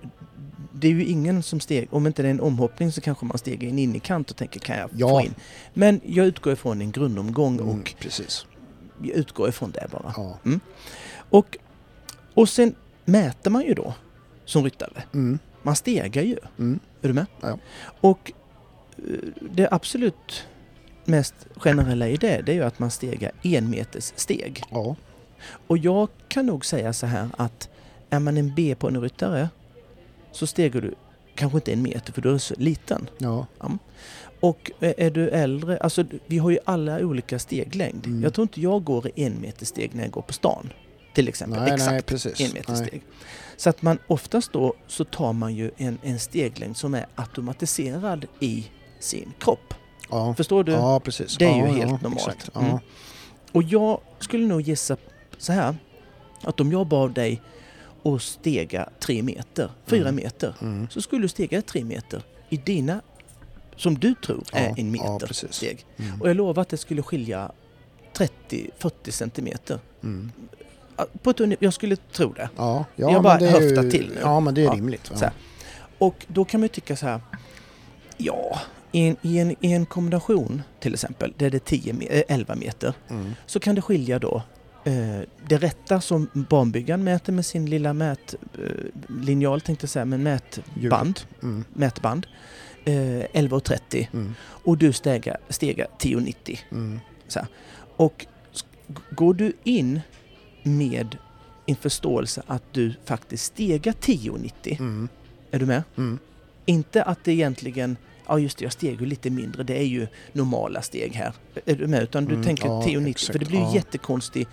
[0.73, 3.37] det är ju ingen som steg, om inte det är en omhoppning så kanske man
[3.37, 5.09] stegar in innerkant och tänker kan jag Ja.
[5.09, 5.33] få in?
[5.73, 8.45] Men jag utgår ifrån en grundomgång Mm, och precis.
[9.01, 10.13] jag utgår ifrån det bara.
[10.17, 10.39] Ja.
[11.29, 11.57] Och,
[12.33, 12.75] och sen
[13.07, 13.93] mäter man ju då
[14.45, 15.03] som ryttare.
[15.13, 16.37] Mm, Man stegar ju.
[16.59, 17.25] mm, Är du med?
[17.41, 17.57] Ja.
[18.01, 18.31] Och
[18.97, 19.03] eh,
[19.51, 20.43] det absolut
[21.05, 24.63] mest generella i det, det är ju att man stegar en meters steg.
[24.71, 24.95] ja.
[25.67, 27.69] Och jag kan nog säga så här att
[28.09, 29.49] är man en B-ponnyryttare
[30.31, 30.95] så stegar du
[31.35, 33.09] kanske inte en meter för du är så liten.
[33.17, 33.45] ja.
[34.39, 38.05] Och är är du äldre, alltså vi har ju alla olika steglängd.
[38.05, 38.23] Mm.
[38.23, 40.69] Jag tror inte jag går i en meter steg när jag går på stan.
[41.17, 41.61] Till exempel.
[41.61, 42.39] Nej, Exakt nej, precis.
[42.41, 42.87] en meter Nej.
[42.87, 43.01] steg.
[43.57, 48.25] Så att man oftast då så tar man ju en, en steglängd som är automatiserad
[48.39, 48.67] i
[48.99, 49.73] sin kropp.
[50.09, 50.33] Ja.
[50.33, 50.71] Förstår du?
[50.71, 51.37] ja, precis.
[51.37, 52.49] Det är ju ja, helt ja, normalt.
[52.55, 52.77] Mm.
[53.51, 54.97] Och jag skulle nog gissa
[55.37, 55.75] så här
[56.43, 57.41] att om jag bad dig
[58.03, 60.15] och stega tre meter, fyra Mm.
[60.15, 60.55] meter.
[60.61, 60.87] Mm.
[60.89, 63.01] Så skulle du stega tre meter i dina,
[63.75, 65.85] som du tror är en meter steg.
[65.97, 66.21] Mm.
[66.21, 67.51] Och jag lovar att det skulle skilja
[68.13, 69.79] 30-40 centimeter.
[70.97, 72.49] Ja, På ett, jag skulle tro det.
[72.55, 74.19] Ja, ja, Jag bara höftar ju, till nu.
[74.21, 75.11] Ja, men det är Ja, rimligt.
[75.21, 75.31] Här.
[75.97, 77.21] Och då kan man ju tycka så här.
[78.17, 78.59] Ja,
[78.91, 82.23] i en, i en, i en kombination till exempel, där det är 10, me- eh,
[82.27, 83.33] 11 meter, Mm.
[83.45, 84.41] så kan det skilja då
[84.83, 91.19] eh, det rätta som banbyggaren mäter med sin lilla mätlinjal, tänkte jag säga, men mätband,
[91.43, 91.63] Mm.
[91.73, 92.27] mätband,
[92.85, 92.93] eh,
[93.33, 94.33] 11,30 Mm.
[94.41, 96.59] och du stegar, stegar 10,90.
[96.71, 96.99] Mm.
[97.97, 98.25] Och
[99.11, 100.01] går du in
[100.67, 101.17] med
[101.65, 105.07] en förståelse att du faktiskt stegar 10,90, Mm.
[105.51, 105.83] är du med?
[105.97, 106.19] Mm.
[106.65, 110.07] Inte att det egentligen, ja just det, jag steg ju lite mindre, det är ju
[110.33, 111.33] normala steg här.
[111.65, 112.03] Är du med?
[112.03, 113.75] Utan du Mm, tänker ja, 10,90, exakt, för det blir ju ja.
[113.75, 114.49] jättekonstigt.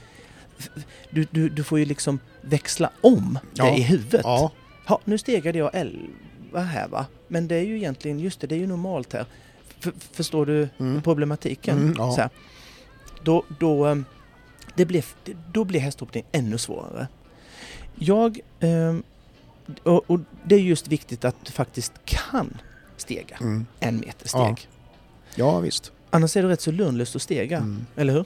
[1.11, 4.21] Du, du, du får ju liksom växla om Ja, det i huvudet.
[4.25, 4.51] Ja,
[4.89, 8.55] Ja, nu stegade jag 11 här va, men det är ju egentligen, just det, det
[8.55, 9.27] är ju normalt här.
[9.85, 11.03] F- förstår du mm.
[11.03, 11.79] problematiken?
[11.79, 12.13] Mm, ja.
[12.13, 12.31] Så här.
[13.23, 14.05] Då, då, ehm,
[14.75, 15.05] det blir,
[15.53, 17.09] då blir hästhoppning ännu svårare.
[17.95, 19.03] Jag, ehm,
[19.83, 22.57] och, och det är just viktigt att du faktiskt kan
[22.97, 23.67] stega Mm.
[23.81, 24.41] en meter steg.
[24.41, 24.57] Ja.
[25.35, 25.93] ja, visst.
[26.11, 27.87] Annars är det rätt så lönlöst att stega, Mm.
[27.97, 28.25] eller hur?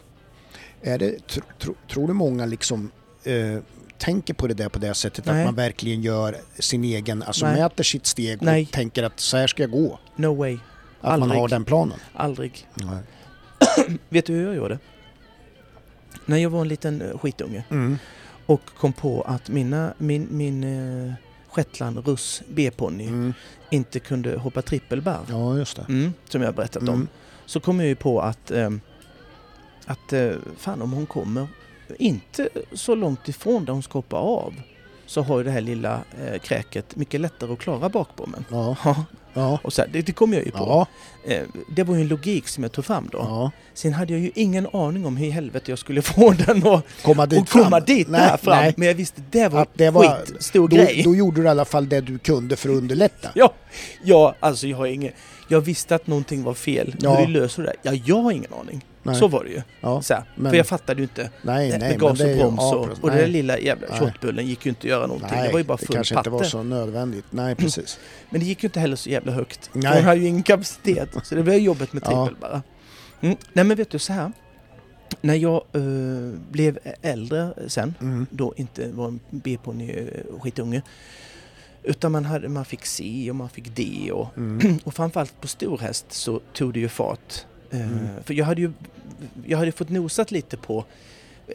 [0.82, 2.90] Är det, tro, tro, tror du många liksom
[3.24, 3.58] eh,
[3.98, 5.40] tänker på det där på det sättet Nej.
[5.40, 7.60] att man verkligen gör sin egen, alltså Nej.
[7.60, 8.66] mäter sitt steg och Nej.
[8.66, 9.98] tänker att så här ska jag gå?
[10.16, 10.54] No way,
[11.00, 11.40] Att man Aldrig.
[11.40, 11.98] har den planen?
[12.14, 12.66] aldrig.
[14.08, 14.78] Vet du hur jag gjorde?
[16.28, 17.98] När jag var en liten eh, skitunge Mm.
[18.46, 21.12] och kom på att mina, min, min uh,
[21.48, 23.34] Shetland russ B-ponny Mm.
[23.70, 25.20] inte kunde hoppa trippelbarr.
[25.28, 25.86] Ja, just det.
[25.88, 26.88] Mm, som jag har berättat om.
[26.88, 27.08] Mm.
[27.46, 28.80] Så kom jag ju på att, ehm,
[29.86, 31.48] att eh, fan om hon kommer
[31.98, 34.54] inte så långt ifrån där hon ska hoppa av
[35.06, 38.44] så har ju det här lilla eh, kräket mycket lättare att klara bakbommen.
[38.50, 38.76] Ja,
[39.34, 40.58] Ja, och så här, det, det kom jag ju på.
[40.58, 40.86] ja,
[41.26, 41.42] Eh,
[41.76, 43.18] det var ju en logik som jag tog fram då.
[43.18, 43.50] ja.
[43.74, 46.84] Sen hade jag ju ingen aning om hur i helvete jag skulle få den att
[47.02, 47.84] Komma dit och komma fram.
[47.84, 48.56] dit där fram.
[48.56, 48.74] nej.
[48.76, 51.02] Men jag visste det var, Att det var- skit, stor Då, grej.
[51.04, 53.28] då gjorde du i alla fall det du kunde för att underlätta.
[53.34, 53.52] Ja,
[54.04, 55.12] ja, alltså jag har ingen...
[55.48, 56.94] Jag visste att någonting var fel.
[57.00, 57.14] Ja.
[57.16, 57.74] Hur löser du det?
[57.82, 58.84] Ja, jag har ingen aning.
[59.10, 59.20] Nej.
[59.20, 59.62] Så var det ju.
[59.80, 60.24] Ja, Så här.
[60.34, 61.30] men- För jag fattade ju inte.
[61.42, 63.02] nej, med nej, men gas det och broms ja, och, precis.
[63.04, 63.98] och den där lilla jävla Nej.
[63.98, 65.28] köttbullen gick ju inte att göra någonting.
[65.32, 66.28] Nej, det var ju bara det full kanske patte.
[66.28, 67.24] inte var så nödvändigt.
[67.30, 67.98] Nej, precis.
[68.30, 69.70] Men det gick ju inte heller så jävla högt.
[69.72, 69.94] Nej.
[69.96, 71.08] Hon hade ju ingen kapacitet.
[71.22, 72.26] Så det blev jobbet med Ja.
[72.26, 72.62] trippel bara.
[73.20, 73.36] Mm.
[73.52, 74.32] Nej men vet du så här.
[75.20, 75.82] När jag eh,
[76.50, 78.26] blev äldre sen, Mm.
[78.30, 80.82] då inte var en B-ponny uh, skitunge.
[81.82, 84.78] Utan man, hade, man fick C och man fick D och, Mm.
[84.84, 87.44] och framförallt på storhäst så tog det ju fart.
[87.70, 88.08] Eh, Mm.
[88.24, 88.72] För jag hade ju
[89.46, 90.84] jag hade fått nosat lite på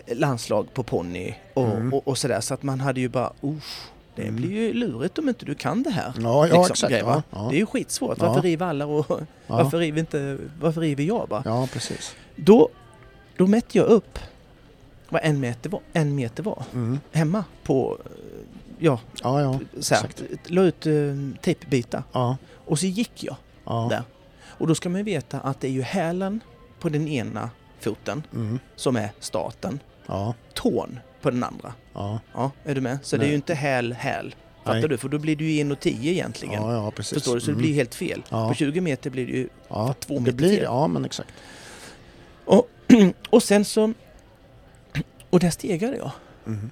[0.07, 1.93] landslag på ponny och, Mm.
[1.93, 3.81] och, och sådär så att man hade ju bara Usch,
[4.15, 4.35] det Mm.
[4.35, 6.13] blir ju lurigt om inte du kan det här.
[6.21, 6.91] Ja, ja liksom, exakt.
[6.91, 7.01] grej?
[7.05, 7.47] Ja, ja.
[7.49, 8.19] Det är ju skitsvårt.
[8.19, 11.41] Varför river alla och varför, river inte, varför river jag bara?
[11.45, 12.15] ja, precis.
[12.35, 12.69] Då,
[13.37, 14.19] då mätte jag upp
[15.09, 16.99] vad en meter var, en meter var Mm.
[17.11, 18.11] hemma på, eh,
[18.79, 19.59] ja, Ja, ja.
[19.79, 20.05] så här,
[20.47, 23.87] la ut uh, tejpbitar Ja, och så gick jag ja.
[23.89, 24.03] där.
[24.57, 26.39] Och då ska man veta att det är ju hälen
[26.79, 28.59] på den ena foten Mm.
[28.75, 31.73] som är starten, Ja, tån på den andra.
[31.93, 32.19] ja.
[32.33, 32.97] Ja, är du med?
[33.03, 33.29] Så det är Nej.
[33.29, 34.35] ju inte häl, häl.
[34.63, 34.89] Fattar Nej.
[34.89, 34.97] du?
[34.97, 36.53] För då blir det ju 1,10 egentligen.
[36.63, 37.13] Ja, ja, precis.
[37.13, 37.39] Förstår du?
[37.41, 37.61] Så det Mm.
[37.61, 38.23] blir helt fel.
[38.29, 38.47] Ja.
[38.49, 39.49] På 20 meter blir det ju...
[39.67, 39.93] ja.
[39.99, 40.63] två det meter blir, fel.
[40.63, 41.29] Ja, men exakt.
[43.29, 43.93] Och sen så...
[45.29, 46.11] Och där stegade jag.
[46.47, 46.69] Mm.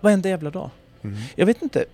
[0.00, 0.70] Varenda jävla dag.
[1.02, 1.16] Mm.
[1.34, 1.84] Jag vet inte.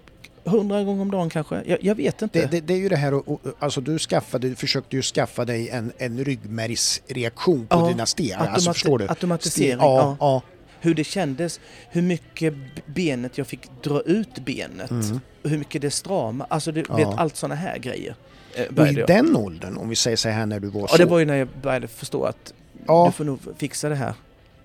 [0.48, 1.62] Hundra gånger om dagen kanske.
[1.66, 2.40] Jag, jag vet inte.
[2.40, 5.44] Det, det, det är ju det här, och, och, alltså du skaffade, försökte ju skaffa
[5.44, 8.32] dig en, en ryggmärgsreaktion på Ja, dina steg.
[8.32, 9.08] Automati- Alltså förstår du?
[9.08, 9.78] Automatisering.
[9.78, 10.42] Steg- ja, ja.
[10.80, 11.60] Hur det kändes.
[11.90, 12.54] Hur mycket
[12.86, 14.90] benet jag fick dra ut benet.
[14.90, 15.20] Mm.
[15.42, 16.46] Hur mycket det strama.
[16.50, 16.96] Alltså du Ja.
[16.96, 18.14] vet allt sådana här grejer.
[18.54, 19.06] Eh, Och i jag.
[19.06, 20.96] den åldern, om vi säger så här när du var Ja, så.
[20.96, 22.54] det var ju när jag började förstå att
[22.86, 24.14] ja, du får nog fixa det här.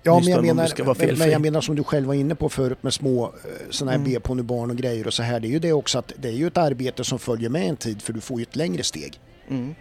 [0.04, 2.94] Ja, men jag menar, men, jag menar som du själv var inne på förut med
[2.94, 3.34] små
[3.70, 4.12] sådana här Mm.
[4.12, 5.40] B-ponnybarn och grejer och så här.
[5.40, 7.76] Det är ju det också att det är ju ett arbete som följer med en
[7.76, 9.20] tid för du får ju ett längre steg.
[9.50, 9.74] Mm.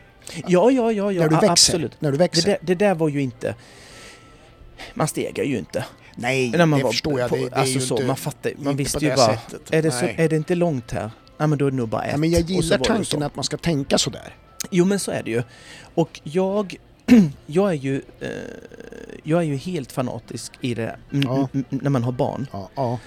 [0.48, 1.50] Ja, ja, ja, ja när du växer.
[1.52, 2.02] absolut.
[2.02, 2.48] När du Det växer.
[2.50, 3.56] där, det där var ju inte...
[4.94, 5.86] Man stegar ju inte.
[6.16, 7.30] Nej, När man det var förstår jag.
[7.30, 9.38] på- Det, det alltså så, inte, man fattar Man visste ju det bara,
[9.70, 10.16] är det, så, Nej.
[10.18, 11.12] är det inte långt här?
[11.38, 12.12] Ja men då är det nog bara ett.
[12.12, 14.36] Ja, men jag gillar det tanken att man ska tänka sådär.
[14.72, 15.44] Jo men så är det ju.
[15.94, 16.76] Och jag,
[17.46, 18.30] jag är ju, eh,
[19.24, 21.48] jag är ju helt fanatisk i det Ja.
[21.70, 22.48] när man har barn.
[22.52, 23.00] Ja, ja.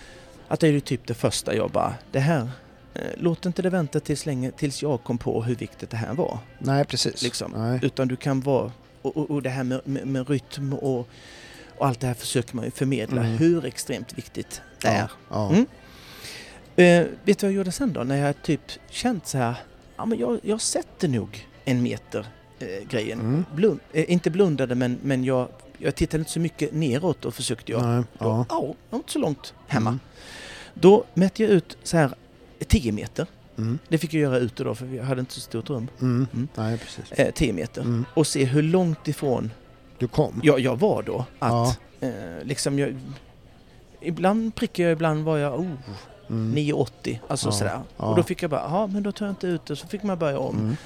[0.49, 2.49] Att det är ju typ det första jag bara, det här,
[2.95, 6.15] eh, låt inte det vänta tills, länge, tills jag kom på hur viktigt det här
[6.15, 6.39] var.
[6.59, 7.23] Nej, precis.
[7.23, 7.53] Liksom.
[7.57, 7.79] Nej.
[7.83, 11.09] Utan du kan vara, och, och, och det här med, med, med rytm och,
[11.77, 13.37] och allt det här försöker man ju förmedla Mm.
[13.39, 15.11] hur extremt viktigt det är.
[15.51, 15.67] Mm.
[16.77, 18.01] Eh, vet du vad jag gjorde sen då?
[18.05, 19.55] När jag typ känt så här,
[19.97, 22.27] ja men jag, jag sätter nog en meter
[22.89, 23.21] grejen.
[23.21, 23.45] Mm.
[23.55, 27.73] Blund, eh, inte blundade men, men jag, jag tittade inte så mycket neråt och försökte
[27.73, 27.83] jag.
[27.83, 28.47] Nej, Då, ja.
[28.49, 29.91] ja, jag var inte så långt hemma.
[29.91, 30.01] Mm.
[30.75, 32.15] Då mätte jag ut så här
[32.67, 33.27] 10 meter.
[33.59, 33.79] Mm.
[33.89, 35.89] Det fick jag göra ute då för vi hade inte så stort rum.
[36.01, 36.27] Mm.
[36.35, 36.49] Mm.
[36.55, 37.13] Nej, precis.
[37.13, 37.83] Eh, 10 meter.
[37.83, 38.05] Mm.
[38.15, 39.51] Och se hur långt ifrån
[39.99, 40.41] Du kom?
[40.45, 41.25] jag, jag var då.
[41.39, 42.11] Att eh,
[42.43, 42.97] liksom jag...
[44.01, 45.67] Ibland prickade jag, ibland var jag oh,
[46.31, 46.55] Mm.
[46.57, 47.19] 9,80.
[47.29, 47.81] Alltså Ja, sådär.
[47.97, 48.07] ja.
[48.07, 49.77] Och då fick jag bara, ja men då tar jag inte ut det.
[49.77, 50.77] Så fick man börja om.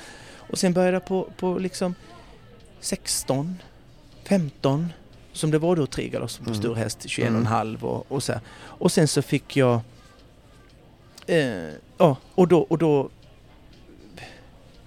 [0.51, 0.53] Mm.
[0.53, 1.95] Och sen började jag på, på liksom
[2.81, 3.57] 16,
[4.25, 4.93] 15.
[5.33, 6.55] Som det var då tre galops på Mm.
[6.55, 8.41] stor häst, 21,5 och, och så här.
[8.63, 9.81] Och sen så fick jag...
[11.27, 13.11] Eh, ja, och då, och då...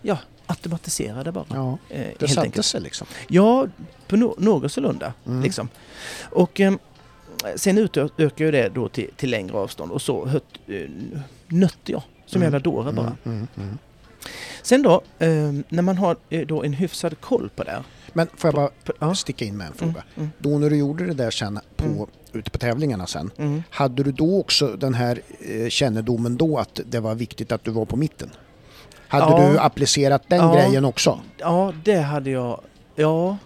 [0.01, 1.45] Ja, automatiserade bara.
[1.49, 2.65] Ja, eh, det helt satte enkelt.
[2.65, 3.07] sig liksom.
[3.27, 3.67] Ja,
[4.07, 5.13] på no något sålunda.
[5.25, 5.41] Mm.
[5.41, 5.69] Liksom.
[6.31, 6.73] Och eh,
[7.55, 10.27] sen utökade jag det då till, till längre avstånd och så
[10.67, 10.89] eh,
[11.47, 12.45] nötte jag som Mm.
[12.45, 13.17] jävla dåre bara.
[13.25, 13.47] Mm.
[13.57, 13.77] Mm.
[14.61, 15.27] Sen då, eh,
[15.69, 17.83] när man har eh, då en hyfsad koll på det.
[18.13, 19.91] Men får jag bara sticka in med en fråga?
[19.91, 22.05] Mm, mm, Då när du gjorde det där sen på, Mm.
[22.33, 23.63] ute på tävlingarna sen, mm.
[23.69, 27.71] hade du då också den här eh, kännedomen då att det var viktigt att du
[27.71, 28.29] var på mitten?
[29.07, 29.49] Hade Ja.
[29.51, 30.53] du applicerat den Ja.
[30.55, 31.19] grejen också?
[31.37, 32.61] Ja, det hade jag.
[32.95, 33.37] Ja,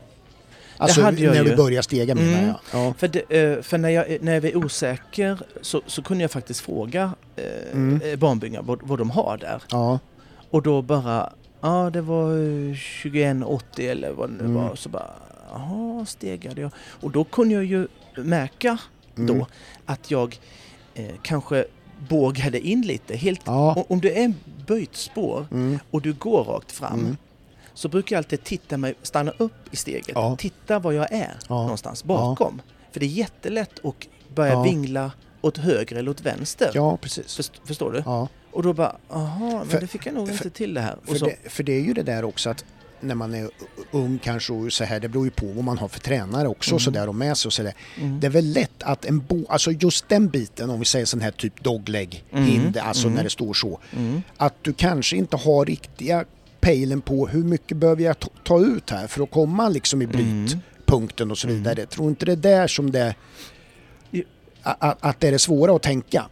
[0.78, 1.44] Alltså när ju.
[1.44, 2.48] du började stega menar Mm.
[2.48, 2.56] jag.
[2.88, 2.94] Ja.
[2.98, 6.60] för, det, eh, för när, jag, när jag var osäker så, så kunde jag faktiskt
[6.60, 8.20] fråga eh, Mm.
[8.20, 9.62] banbyggare vad, vad de har där.
[9.72, 10.00] Ja.
[10.52, 14.54] Och då bara, ja det var eh, 21,80 eller vad det nu Mm.
[14.54, 14.76] var.
[14.76, 15.14] Så bara,
[15.52, 16.72] jaha, stegade jag.
[16.78, 18.78] Och då kunde jag ju märka
[19.18, 19.38] Mm.
[19.40, 19.48] då
[19.86, 20.40] att jag
[20.94, 21.66] eh, kanske
[22.10, 23.16] bågade in lite.
[23.16, 23.86] Helt, Ja.
[23.90, 24.34] Om det är
[24.68, 25.80] böjt spår Mm.
[25.92, 27.18] och du går rakt fram Mm.
[27.74, 30.12] så brukar jag alltid titta mig, stanna upp i steget.
[30.16, 30.36] Ja.
[30.40, 31.62] Titta var jag är Ja.
[31.62, 32.62] någonstans bakom.
[32.92, 34.64] För det är jättelätt att börja Ja.
[34.64, 36.72] vingla åt höger eller åt vänster.
[36.74, 37.36] ja, precis.
[37.36, 38.04] Först, förstår du?
[38.06, 38.28] Ja.
[38.52, 40.98] Och då bara, aha, men För- det fick jag nog för- inte till det här.
[41.06, 42.66] För, det, för det är ju det där också att
[43.00, 43.50] när man är
[43.92, 46.72] ung kanske och så här, det beror ju på vad man har för tränare också
[46.72, 46.80] Mm.
[46.80, 47.74] så där och med sig och så där.
[47.98, 48.20] mm.
[48.20, 51.22] Det är väl lätt att en bo, alltså just den biten om vi säger sån
[51.22, 52.46] här typ dogleg Mm.
[52.46, 53.16] hinder, alltså Mm.
[53.16, 53.80] när det står så.
[53.96, 54.22] Mm.
[54.38, 56.26] Att du kanske inte har riktiga
[56.60, 60.46] pejlen på hur mycket behöver jag ta- ut här för att komma liksom i Mm.
[60.46, 61.58] brytpunkten och så Mm.
[61.60, 61.86] vidare.
[61.86, 63.16] Tror inte det är där som det
[64.64, 66.26] att, att det är det svåra att tänka.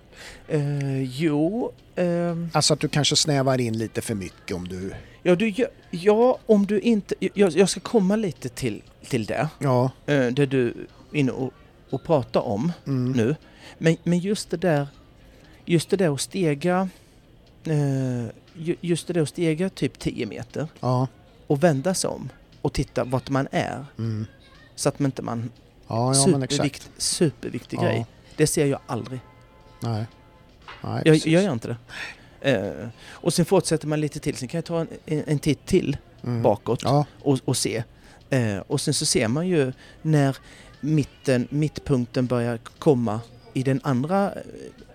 [0.48, 4.94] Eh, jo, ehm, Alltså att du kanske snävar in lite för mycket om du...
[5.24, 7.16] ja, du, gör- ja, om du inte...
[7.20, 9.92] Jag, jag ska komma lite till, till det, Ja.
[10.06, 10.68] eh, det du
[11.12, 11.54] är inne och,
[11.90, 13.12] och pratar om Mm.
[13.12, 13.36] nu.
[13.78, 14.88] Men, men just det där,
[15.66, 16.90] just det där att stega,
[17.64, 21.08] eh, ju- just det där att stega typ 10 meter Ja.
[21.48, 22.30] och vända sig om
[22.62, 24.26] och titta vart man är Mm.
[24.76, 25.52] så att man inte man...
[25.88, 27.84] Ja, ja supervikt, superviktig Ja.
[27.84, 28.06] grej.
[28.38, 29.20] Det ser jag aldrig.
[29.80, 30.06] Nej.
[30.86, 31.78] Nej, Jag, jag gör inte det.
[32.52, 34.36] Eh, och sen fortsätter man lite till.
[34.36, 36.42] Sen kan jag ta en, en, titt till Mm.
[36.42, 37.06] bakåt Ja.
[37.22, 37.84] och, och se.
[38.30, 40.38] Eh, och sen så ser man ju när
[40.82, 43.20] mitten, mittpunkten börjar komma
[43.54, 44.40] i den andra eh,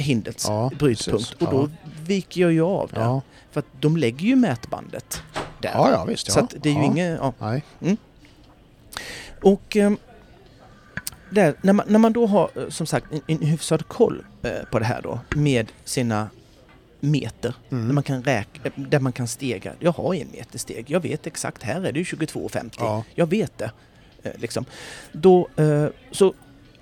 [0.05, 1.43] hindrets Ja, brytpunkt.
[1.43, 1.71] Och då
[2.07, 3.01] viker jag ju av där.
[3.01, 3.23] Ja.
[3.51, 5.23] För att de lägger ju mätbandet
[5.61, 5.71] där.
[5.75, 6.29] ja, ja visst.
[6.29, 6.35] Ja.
[6.35, 6.85] Så det är ju ja.
[6.85, 7.19] inget...
[7.21, 7.33] Ja.
[7.39, 7.63] Nej.
[9.43, 9.97] Och ehm,
[11.31, 14.51] där, när, man, när man då har eh, som sagt en, en hyfsad koll eh,
[14.71, 16.29] på det här då med sina
[17.01, 17.87] meter, Mm.
[17.87, 19.73] där, man kan räk, eh, där man kan stega.
[19.81, 22.71] Jag har en meter steg, jag vet exakt, här är det ju 22,50.
[22.79, 23.05] Ja.
[23.15, 23.71] Jag vet det.
[24.23, 24.65] Eh, liksom.
[25.13, 26.35] Då, eh, så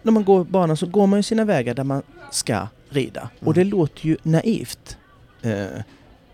[0.03, 3.31] när man går banan så går man ju sina vägar där man ska rida.
[3.41, 4.97] Och det låter ju naivt.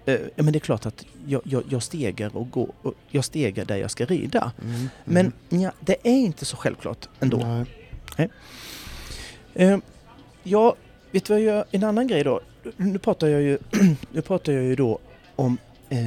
[0.07, 3.64] Ja, men det är klart att jag, jag, jag stegar och går, och jag stegar
[3.64, 4.53] där jag ska rida.
[4.64, 4.88] Mm.
[5.05, 7.37] Men ja, det är inte så självklart ändå.
[7.37, 7.64] Nej.
[9.55, 9.79] Eh,
[10.42, 10.77] ja,
[11.11, 11.64] vet du vad jag gör?
[11.70, 12.40] En annan grej då.
[12.77, 13.59] Nu pratar jag ju,
[14.12, 14.98] nu pratar jag ju då
[15.37, 15.98] om eh,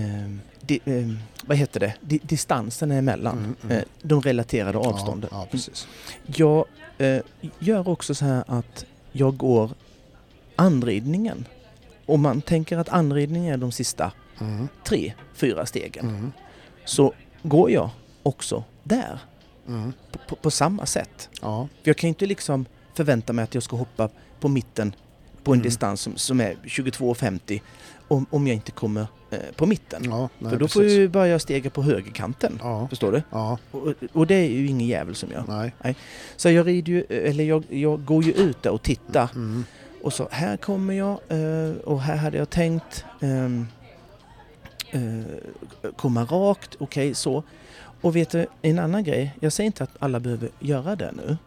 [0.62, 1.08] di, eh,
[1.46, 1.94] vad heter det?
[2.02, 3.38] Di, distansen emellan.
[3.38, 3.78] Mm, mm.
[3.78, 5.30] Eh, de relaterade avstånden.
[5.34, 5.88] Ja, ja, precis.
[6.26, 6.66] Jag
[6.98, 7.20] eh,
[7.60, 9.72] gör också så här att jag går
[10.56, 11.46] anridningen.
[12.06, 14.68] Om man tänker att anridning är de sista Mm.
[14.84, 16.10] tre, fyra stegen.
[16.10, 16.32] Mm.
[16.86, 17.90] Så går jag
[18.24, 19.20] också där.
[19.68, 19.94] Mm.
[20.12, 21.30] På, på, på samma sätt.
[21.42, 21.68] Ja.
[21.84, 24.96] För jag kan ju inte liksom förvänta mig att jag ska hoppa på mitten
[25.44, 25.64] på en Mm.
[25.64, 27.62] distans som, som är 22,50
[28.08, 30.04] om, om jag inte kommer eh, på mitten.
[30.04, 30.98] Ja, nej, För då får precis.
[30.98, 32.60] ju börja stega på högerkanten.
[32.64, 32.88] Ja.
[32.88, 33.22] Förstår du?
[33.32, 33.58] Ja.
[33.72, 35.72] Och, och det är ju ingen jävel som gör.
[35.84, 35.96] Nej.
[36.36, 39.30] Så jag rider ju, eller jag, jag går ju ut där och tittar.
[39.36, 39.64] Mm.
[40.04, 43.68] Och så här kommer jag eh, och här hade jag tänkt ehm,
[44.92, 47.44] eh, komma rakt, okej så.
[48.02, 51.38] Och vet du, en annan grej, jag säger inte att alla behöver göra det nu.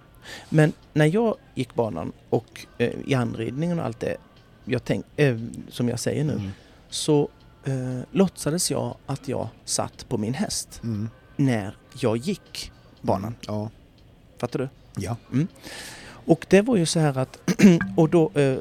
[0.49, 4.17] Men när jag gick banan och eh, i anridningen och allt det
[4.65, 6.51] jag tänk, eh, som jag säger nu, Mm.
[6.91, 7.29] så
[7.65, 11.09] eh, låtsades jag att jag satt på min häst Mm.
[11.37, 13.35] när jag gick banan.
[13.47, 13.71] Ja.
[14.39, 14.69] Fattar du?
[14.97, 15.17] Ja.
[16.27, 17.39] Och det var ju så här att,
[17.97, 18.59] och då eh,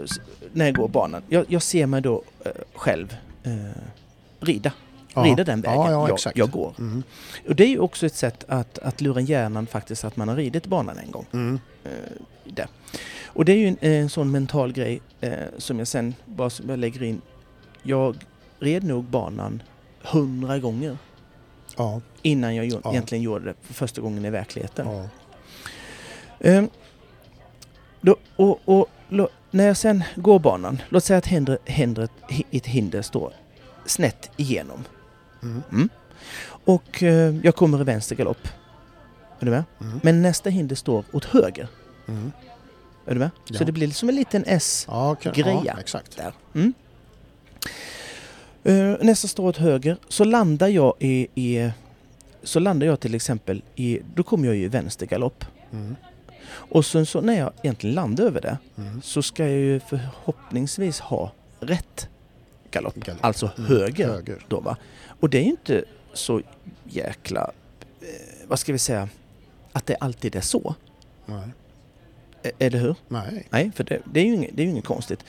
[0.54, 3.82] när jag går banan, jag, jag ser mig då eh, själv eh,
[4.39, 4.71] rida.
[5.25, 5.32] Ja.
[5.32, 6.73] Rida den vägen Ja, ja, jag, jag går.
[6.79, 7.03] Mm.
[7.47, 10.36] Och det är ju också ett sätt att, att lura hjärnan faktiskt att man har
[10.36, 11.25] ridit banan en gång.
[11.34, 11.60] Mm.
[11.84, 11.89] Eh,
[12.45, 12.67] det.
[13.25, 16.69] Och det är ju en, en sån mental grej eh, som jag sen bara som
[16.69, 17.21] jag lägger in.
[17.84, 18.15] Jag
[18.60, 19.63] red nog banan
[20.01, 20.97] hundra gånger
[21.77, 22.01] Ja.
[22.21, 22.91] innan jag Ja.
[22.91, 24.88] egentligen gjorde det för första gången i verkligheten.
[24.88, 25.08] Ja.
[26.39, 26.69] Ehm,
[28.01, 32.43] då, och, och, lo- när jag sen går banan, låt säga att hinder, hindret, hi-
[32.51, 33.34] ett hinder står
[33.86, 34.84] snett igenom.
[35.41, 35.89] Mm.
[36.65, 38.47] Och eh, jag kommer i vänster galopp.
[39.39, 39.63] Är du med?
[39.82, 39.99] Mm.
[40.04, 41.67] Men nästa hinder står åt höger.
[42.08, 42.32] Mm.
[43.06, 43.30] Är du med?
[43.47, 43.58] Ja.
[43.58, 45.15] Så det blir som en liten S Ja,
[45.80, 46.17] exakt.
[46.17, 46.34] där.
[46.56, 46.73] Mm.
[48.63, 49.97] Eh, nästa står åt höger.
[50.10, 51.71] Så landar jag i, i
[52.43, 55.45] så landar jag till exempel i, då kommer jag ju i vänster galopp.
[55.71, 55.95] Mm.
[56.52, 59.02] Och sen så när jag egentligen landar över det Mm.
[59.02, 62.08] så ska jag ju förhoppningsvis ha rätt
[62.71, 62.95] galopp.
[62.95, 63.25] Galopp.
[63.25, 63.69] Alltså Mm.
[63.69, 64.08] höger.
[64.08, 64.45] Höger.
[64.47, 64.78] Då, va?
[65.19, 66.41] Och det är ju inte så
[66.86, 67.51] jäkla,
[68.01, 68.08] eh,
[68.47, 69.10] vad ska vi säga,
[69.71, 70.75] att det alltid är så.
[71.25, 71.47] Nej.
[72.43, 72.95] E- Eller hur?
[73.08, 73.47] Nej.
[73.49, 75.23] Nej, för det, det är ju inget, det är inget konstigt.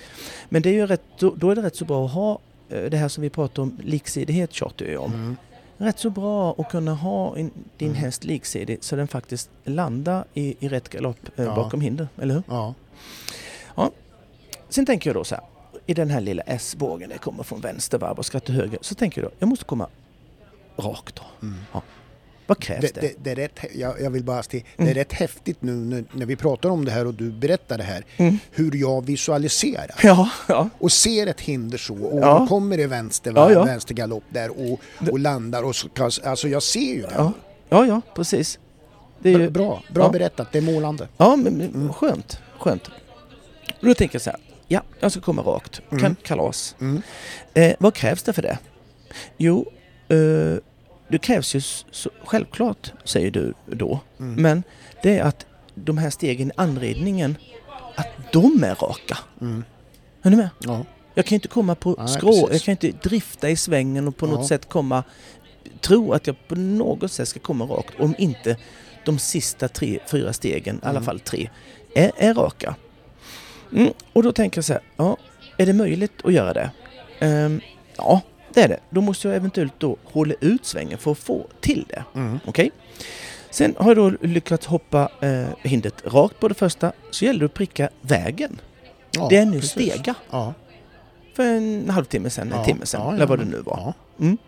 [0.48, 2.82] Men det är ju rätt, då, då är det rätt så bra att ha eh,
[2.90, 5.12] det här som vi pratar om, liksidighet tjatar jag om.
[5.14, 5.36] Mm.
[5.76, 8.00] Rätt så bra att kunna ha in, din Mm.
[8.02, 11.54] häst liksidig så den faktiskt landar i, i rätt galopp eh, Ja.
[11.54, 12.42] bakom hinder, eller hur?
[12.48, 12.74] Ja.
[14.68, 15.44] Sen tänker jag då så här,
[15.86, 18.94] i den här lilla S-bågen, det kommer från vänster varv och ska till höger, så
[18.94, 19.86] tänker jag jag måste komma
[20.76, 21.22] rakt då.
[21.46, 21.58] Mm.
[22.46, 23.00] Vad krävs Det, det?
[23.00, 24.90] det, det är rätt, jag, jag vill bara säga, det Mm.
[24.90, 27.84] är rätt häftigt nu när, när vi pratar om det här och du berättar det
[27.84, 28.38] här, Mm.
[28.50, 29.94] hur jag visualiserar.
[30.02, 30.68] Ja, ja.
[30.78, 32.46] och ser ett hinder så och Ja.
[32.46, 33.64] kommer i vänster, Ja, ja.
[33.64, 35.88] vänster galopp där och, och landar och så,
[36.24, 37.14] alltså jag ser ju det.
[37.16, 37.32] Ja,
[37.68, 38.58] ja, ja precis.
[39.18, 40.10] Det är ju, Bra, bra Ja.
[40.10, 41.08] berättat, det är målande.
[41.16, 42.86] ja, men, men skönt, skönt.
[43.80, 44.40] Och då tänker jag så här,
[44.72, 46.16] ja, jag ska komma rakt, kan, Mm.
[46.22, 46.76] kalas.
[46.80, 47.02] Mm.
[47.54, 48.58] Eh, vad krävs det för det?
[49.36, 49.66] Jo,
[50.08, 50.56] eh,
[51.08, 54.42] det krävs ju så, självklart, säger du då, Mm.
[54.42, 54.62] men
[55.02, 57.36] det är att de här stegen i anridningen,
[57.94, 59.18] att de är raka.
[59.40, 59.64] Mm.
[60.22, 60.48] Är ni med?
[60.60, 60.84] Ja.
[61.14, 62.50] Jag kan inte komma på Nej, skrå, precis.
[62.52, 64.30] jag kan inte drifta i svängen och på Ja.
[64.30, 65.02] något sätt komma,
[65.80, 68.56] tro att jag på något sätt ska komma rakt om inte
[69.04, 71.02] de sista tre, fyra stegen, i alla Mm.
[71.04, 71.50] fall tre,
[71.94, 72.74] är, är raka.
[73.72, 75.16] Mm, och då tänker jag så här, ja,
[75.56, 76.70] är det möjligt att göra det?
[77.20, 77.60] Ehm,
[77.96, 78.20] ja,
[78.54, 78.80] det är det.
[78.90, 82.04] Då måste jag eventuellt då hålla ut svängen för att få till det.
[82.14, 82.38] Mm.
[82.46, 82.70] Okej?
[83.50, 87.46] Sen har jag då lyckats hoppa eh, hindret rakt på det första, så gäller det
[87.46, 88.60] att pricka vägen.
[89.10, 89.70] Ja, det är nu precis.
[89.70, 90.54] stega Ja.
[91.36, 93.76] för en halvtimme sedan, en Ja, timme ja, eller vad det nu var.
[94.18, 94.24] Ja.
[94.24, 94.38] Mm.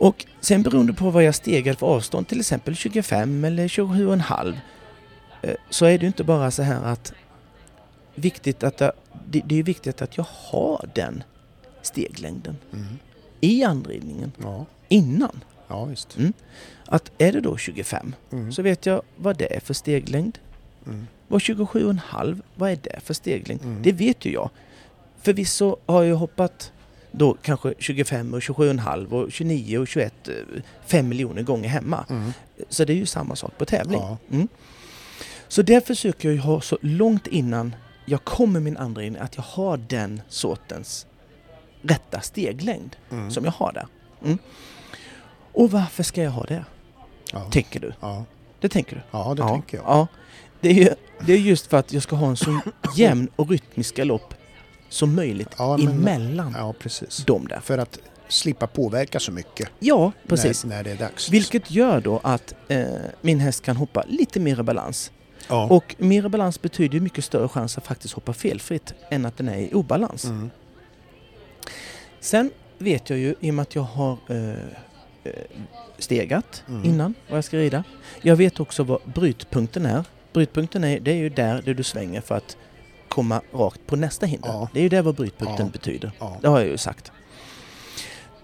[0.00, 4.56] Och sen beroende på vad jag stegar för avstånd, till exempel 25 eller 27,5,
[5.42, 7.12] eh, så är det ju inte bara så här att
[8.18, 8.92] viktigt att jag,
[9.26, 11.22] det, det är viktigt att jag har den
[11.82, 12.86] steglängden Mm.
[13.40, 14.66] i anridningen Ja.
[14.88, 15.44] innan.
[15.68, 16.16] ja, visst.
[16.16, 16.32] Mm.
[16.86, 18.52] Att är det då 25 Mm.
[18.52, 20.38] så vet jag vad det är för steglängd.
[20.86, 21.06] Mm.
[21.28, 23.62] Och 27,5, vad är det för steglängd?
[23.64, 23.82] Mm.
[23.82, 24.50] Det vet ju jag.
[25.22, 26.72] Förvisso har jag hoppat
[27.10, 30.34] då kanske 25 och 27,5 och 29 och 21 eh,
[30.86, 32.04] fem miljoner gånger hemma.
[32.10, 32.32] Mm.
[32.68, 34.00] Så det är ju samma sak på tävling.
[34.00, 34.16] Ja.
[34.30, 34.48] Mm.
[35.48, 37.74] Så det försöker jag ha så långt innan
[38.08, 41.06] jag kommer min andra in att jag har den sortens
[41.82, 43.30] rätta steglängd Mm.
[43.30, 43.86] som jag har där.
[44.24, 44.38] Mm.
[45.52, 46.64] Och varför ska jag ha det?
[47.32, 47.50] Ja.
[47.50, 47.92] Tänker du?
[48.00, 48.24] Ja.
[48.60, 49.02] Det tänker du?
[49.10, 49.48] ja, det ja.
[49.48, 49.86] tänker jag.
[49.86, 50.06] Ja.
[50.60, 50.94] Det är, ju-
[51.26, 52.60] det är just för att jag ska ha en så
[52.96, 54.34] jämn och rytmisk galopp
[54.88, 57.24] som möjligt Ja, men- emellan Ja, precis.
[57.24, 57.60] dem där.
[57.60, 60.64] För att slippa påverka så mycket Ja, precis.
[60.64, 61.30] När, när det är dags.
[61.30, 62.84] Vilket gör då att eh,
[63.20, 65.12] min häst kan hoppa lite mer i balans.
[65.48, 65.66] Ja.
[65.70, 69.48] Och mer i balans betyder mycket större chans att faktiskt hoppa felfritt än att den
[69.48, 70.24] är i obalans.
[70.24, 70.50] Mm.
[72.20, 74.50] Sen vet jag ju, i och med att jag har eh,
[75.24, 75.32] eh,
[75.98, 76.84] stegat Mm.
[76.84, 77.84] innan vad jag ska rida.
[78.22, 80.04] Jag vet också vad brytpunkten är.
[80.32, 82.56] Brytpunkten är, det är ju där, där du svänger för att
[83.08, 84.48] komma rakt på nästa hinder.
[84.48, 84.68] Ja.
[84.72, 85.72] Det är ju där vad brytpunkten Ja.
[85.72, 86.10] betyder.
[86.18, 86.36] Ja.
[86.42, 87.12] Det har jag ju sagt.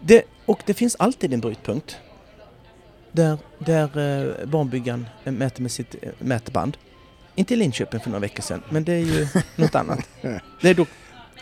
[0.01, 1.97] Det, och det finns alltid en brytpunkt.
[3.13, 3.99] Där, där
[4.41, 6.77] eh, banbyggaren eh, mäter med sitt eh, mätband.
[7.35, 9.27] Inte i Linköping för några veckor sedan, men det är ju
[9.57, 10.09] något annat.
[10.61, 10.87] Det är, då,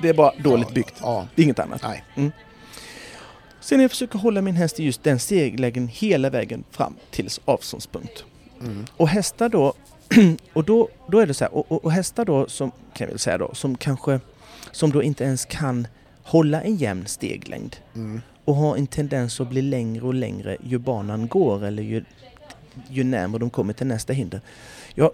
[0.03, 0.95] det är bara dåligt Ja, byggt.
[1.01, 1.27] Ja.
[1.35, 1.83] Det är inget annat.
[1.83, 2.33] Nej.
[3.61, 7.29] Sen när jag försöker hålla min häst i just den steglägen hela vägen fram till
[7.45, 8.25] avståndspunkt.
[8.61, 8.87] Mm.
[8.97, 9.75] Och hästar då,
[10.53, 13.09] och då, då är det så här, och, och, och hästar då som, kan jag
[13.09, 14.21] väl säga då, som kanske
[14.73, 15.87] som då inte ens kan
[16.23, 18.21] hålla en jämn steglängd Mm.
[18.45, 22.05] och har en tendens att bli längre och längre ju banan går eller ju,
[22.89, 24.41] ju närmare de kommer till nästa hinder.
[24.95, 25.13] Ja,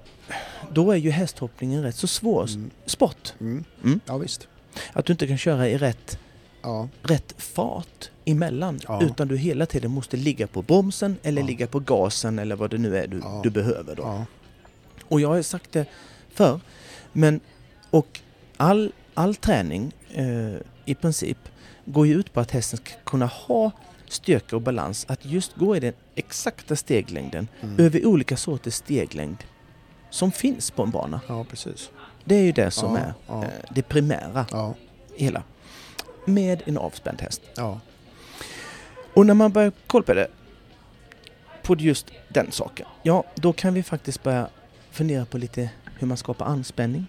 [0.72, 2.70] då är ju hästhoppningen rätt så svår Mm.
[2.86, 3.32] sport.
[3.40, 3.64] Mm.
[3.84, 4.00] Mm.
[4.06, 4.48] Ja visst.
[4.92, 6.18] Att du inte kan köra i rätt,
[6.62, 6.88] Ja.
[7.02, 9.02] rätt fart emellan Ja.
[9.02, 11.46] utan du hela tiden måste ligga på bromsen eller Ja.
[11.46, 13.40] ligga på gasen eller vad det nu är du, Ja.
[13.44, 14.24] du behöver då.
[15.08, 15.86] Och jag har sagt det
[16.34, 16.60] förr,
[17.12, 17.40] men
[17.90, 18.20] och
[18.56, 20.54] all, all träning eh,
[20.84, 21.38] i princip
[21.84, 23.70] går ju ut på att hästen ska kunna ha
[24.08, 27.78] styrka och balans, att just gå i den exakta steglängden Mm.
[27.78, 29.36] över olika sorters steglängd
[30.10, 31.20] som finns på en bana.
[31.28, 31.90] ja, precis.
[32.24, 33.44] Det är ju det som Ja, är ja.
[33.44, 34.74] eh, det primära Ja.
[35.16, 35.42] hela.
[36.24, 37.42] Med en avspänd häst.
[37.56, 37.80] Ja.
[39.14, 40.28] Och när man börjar kolla på det,
[41.62, 44.48] på just den saken, ja då kan vi faktiskt börja
[44.90, 47.06] fundera på lite hur man skapar anspänning.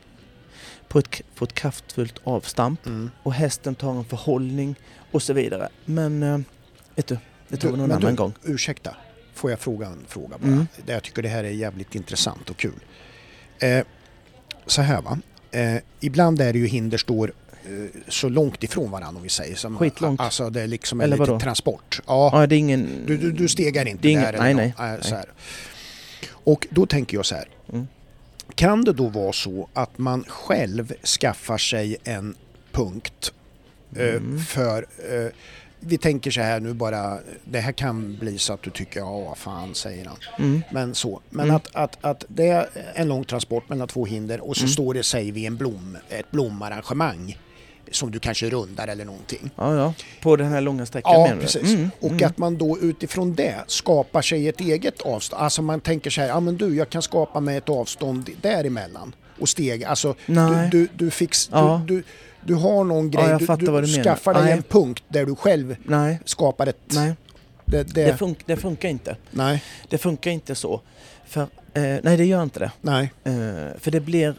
[0.88, 3.12] På ett, på ett kraftfullt avstamp Mm.
[3.24, 4.76] och hästen tar en förhållning
[5.12, 5.70] och så vidare.
[5.86, 6.39] Men eh,
[6.95, 8.34] vet du, det tar vi någon annan du, gång.
[8.43, 8.95] Ursäkta,
[9.40, 10.48] får jag fråga en fråga bara?
[10.48, 10.68] Mm.
[10.86, 12.80] Jag tycker det här är jävligt intressant och kul.
[13.60, 13.84] Eh,
[14.66, 15.20] så här va,
[15.52, 17.34] eh, ibland är det ju hinder står
[17.66, 17.72] eh,
[18.08, 19.56] så långt ifrån varandra om vi säger.
[19.56, 20.22] Som, Skitlångt.
[20.22, 21.40] Alltså det är liksom Eller vadå?
[21.40, 22.02] transport.
[22.08, 22.90] Ja, Ja, det är ingen...
[23.06, 24.34] du, du, du stegar inte Det är ingen- där.
[24.34, 25.18] eller nej, nå- nej, så nej.
[25.20, 25.30] här.
[26.32, 27.48] Och då tänker jag så här.
[27.74, 27.88] Mm.
[28.56, 32.36] Kan det då vara så att man själv skaffar sig en
[32.72, 33.34] punkt
[33.96, 34.40] eh, Mm.
[34.40, 35.32] för eh,
[35.80, 39.19] vi tänker så här nu bara, det här kan bli så att du tycker ja
[39.19, 40.17] vad fan säger han.
[40.39, 40.61] Mm.
[40.71, 41.55] Men så, men Mm.
[41.55, 44.69] att, att, att det är en lång transport mellan två hinder och så Mm.
[44.69, 47.38] står det säger vi en blom, ett blomarrangemang
[47.91, 49.49] som du kanske rundar eller någonting.
[49.55, 49.93] Ja, ja.
[50.21, 51.63] På den här långa sträckan Ja, menar precis.
[51.73, 52.27] Mm, Och mm.
[52.27, 55.43] att man då utifrån det skapar sig ett eget avstånd.
[55.43, 59.15] Alltså man tänker så här, ja men du, jag kan skapa mig ett avstånd däremellan
[59.39, 59.84] och steg.
[59.84, 60.69] Alltså Nej.
[60.71, 61.82] du, du, du, fix, Ja.
[61.88, 62.03] du, du,
[62.46, 64.52] du har någon grej, jag du, du du skaffar dig Nej.
[64.54, 66.78] en punkt där du själv Nej, skapar ett...
[66.88, 67.14] nej.
[67.66, 69.16] Det, det, Det, fun- det funkar inte.
[69.32, 70.82] nej, Det funkar inte så.
[71.28, 71.48] För, eh,
[72.04, 72.72] nej, det gör inte det.
[72.82, 73.12] nej.
[73.24, 73.34] Eh,
[73.80, 74.28] för det blir...
[74.28, 74.34] eh,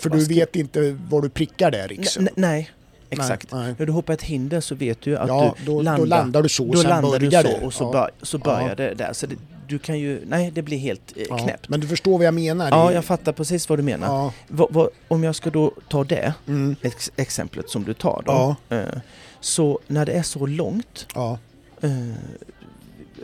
[0.00, 2.22] För du ska- vet inte var du prickar där liksom.
[2.26, 2.70] N- nej,
[3.10, 3.52] exakt.
[3.52, 3.74] Nej, nej.
[3.78, 5.98] När du hoppar ett hinder så vet du att Ja, du då, landar.
[5.98, 7.66] då landar du så och då sen landar du börjar så det.
[7.66, 7.92] och så, ja.
[7.92, 8.74] bör, så börjar Ja.
[8.74, 9.12] det där.
[9.12, 9.36] Så det,
[9.68, 10.22] du kan ju...
[10.26, 11.38] Nej, det blir helt eh, Ja.
[11.38, 11.68] knäppt.
[11.68, 12.68] Men du förstår vad jag menar?
[12.70, 14.06] Ja, jag fattar precis vad du menar.
[14.06, 18.22] Ja, Vad- vad- om jag ska då ta det mm, ex- exemplet som du tar
[18.26, 18.32] då.
[18.68, 19.00] ja, Eh,
[19.40, 21.38] så när det är så långt, ja,
[21.80, 21.90] eh,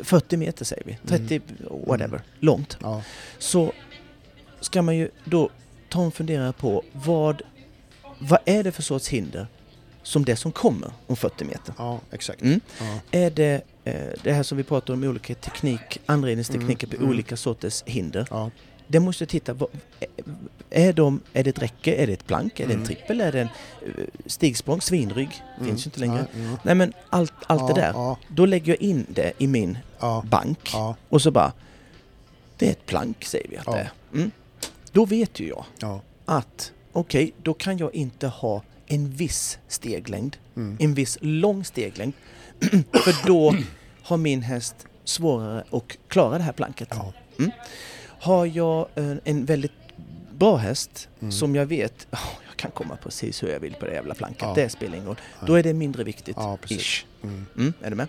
[0.02, 1.40] 40 meter säger vi, 30
[1.86, 2.78] whatever, långt.
[3.38, 3.72] Så
[4.60, 5.50] ska man ju då
[5.88, 7.42] ta och fundera på vad,
[8.18, 9.46] vad är det för sorts hinder
[10.02, 11.74] som det som kommer om 40 meter?
[11.78, 12.42] ja, exakt.
[12.42, 12.60] Mm.
[13.10, 13.62] Är det
[14.22, 17.10] det här som vi pratar om olika teknik, anredningstekniker Mm, på mm.
[17.14, 18.26] olika sorters hinder?
[18.30, 18.50] ja,
[18.86, 19.68] Det måste titta, vad,
[20.70, 22.86] är, de, är det ett räcke, är det ett plank, är det en Mm.
[22.86, 23.48] trippel, är det en
[23.86, 26.26] eh, stigsprång, svinrygg, mm, finns ju inte längre.
[26.34, 26.58] Ja.
[26.62, 29.78] Nej men allt, allt ja, det där, då lägger jag in det i min
[30.24, 30.72] bank
[31.08, 31.52] och så bara,
[32.58, 33.90] det är ett plank säger vi att det är.
[34.14, 34.30] Mm.
[34.92, 36.00] Då vet ju jag ja.
[36.24, 40.76] att okej, då kan jag inte ha en viss steglängd, Mm.
[40.80, 42.12] en viss lång steglängd,
[43.04, 43.56] för då
[44.02, 46.88] har min häst svårare att klara det här planket.
[46.90, 47.12] Ja.
[48.20, 49.72] Har jag en, en väldigt
[50.38, 51.32] bra häst Mm.
[51.32, 52.18] som jag vet, "Åh,
[52.48, 54.52] jag kan komma precis hur jag vill på det jävla planket, Ja.
[54.54, 55.20] det spelar ingen roll.
[55.40, 55.46] Ja.
[55.46, 56.36] Då är det mindre viktigt.
[56.38, 57.04] Ja, ish.
[57.22, 57.46] Mm.
[57.56, 58.08] Mm, är du med?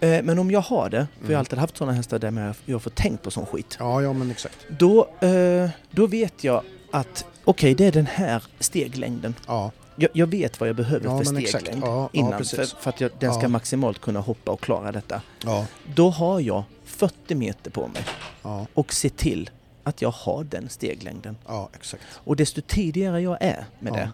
[0.00, 1.34] Eh, Men om jag har det, för jag Mm.
[1.34, 3.76] har alltid haft sådana hästar där jag- jag får tänkt på sån skit.
[3.78, 4.56] Ja, ja, men exakt.
[4.78, 9.34] Då, eh, då vet jag att okej, det är den här steglängden.
[9.46, 12.72] Ja, Jag, jag vet vad jag behöver Ja, för steglängd Ja, ja, innan precis.
[12.72, 13.48] för, för att jag, den ska Ja.
[13.48, 15.22] maximalt kunna hoppa och klara detta.
[15.44, 18.02] ja, Då har jag 40 meter på mig
[18.42, 19.50] ja, och se till
[19.84, 21.36] att jag har den steglängden.
[21.46, 21.68] ja.
[22.14, 23.96] Och desto tidigare jag är med Ja.
[23.96, 24.10] det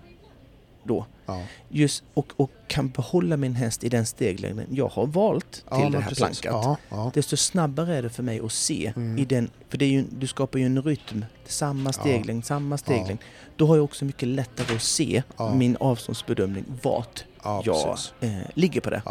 [0.84, 5.52] då, Ja, just, och, och kan behålla min häst i den steglängden jag har valt
[5.52, 6.40] till ja, det här precis.
[6.40, 6.64] plankat.
[6.64, 9.18] Ja, ja, Desto snabbare är det för mig att se Mm.
[9.18, 13.18] i den, för det är ju, du skapar ju en rytm, samma steglängd, samma steglängd.
[13.56, 15.22] Då har jag också mycket lättare att se
[15.54, 19.02] min avståndsbedömning, vart ja, jag eh, ligger på det.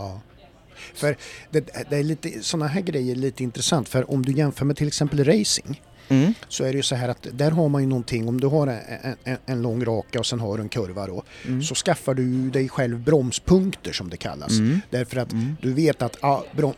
[0.96, 1.18] För
[1.52, 4.78] det, det är lite, sådana här grejer är lite intressant för om du jämför med
[4.78, 6.34] till exempel racing Mm.
[6.48, 8.68] så är det ju så här att där har man ju någonting, om du har
[8.68, 11.64] en, en, en lång raka och sen har du en kurva då, Mm.
[11.64, 14.52] så skaffar du dig själv bromspunkter som det kallas.
[14.52, 14.82] Mm.
[14.90, 15.58] Därför att Mm.
[15.62, 16.74] du vet att ja, brom,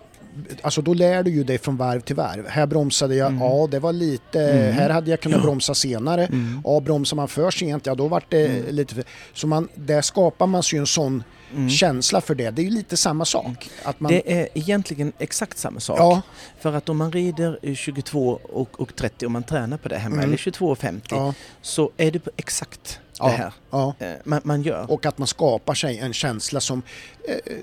[0.61, 2.47] alltså då lär du ju dig från varv till varv.
[2.47, 3.41] Här bromsade jag, Mm.
[3.41, 4.73] ja det var lite, Mm.
[4.73, 5.43] här hade jag kunnat Ja.
[5.43, 6.25] bromsa senare.
[6.25, 6.61] Mm.
[6.63, 9.03] Ja, bromsar man för sent, ja då vart det lite för...
[9.33, 11.23] Så man, där skapar man sig ju en sån
[11.55, 11.69] Mm.
[11.69, 12.49] känsla för det.
[12.49, 13.69] Det är ju lite samma sak.
[13.83, 15.99] Att man, Det är egentligen exakt samma sak.
[15.99, 16.21] ja,
[16.59, 19.97] För att om man rider i 22 och, och 30 och man tränar på det
[19.97, 20.27] hemma, Mm.
[20.27, 23.93] eller 22 och 50, ja, så är det exakt det här ja.
[23.99, 24.91] eh, man, man gör.
[24.91, 26.81] Och att man skapar sig en känsla som...
[27.27, 27.55] Eh,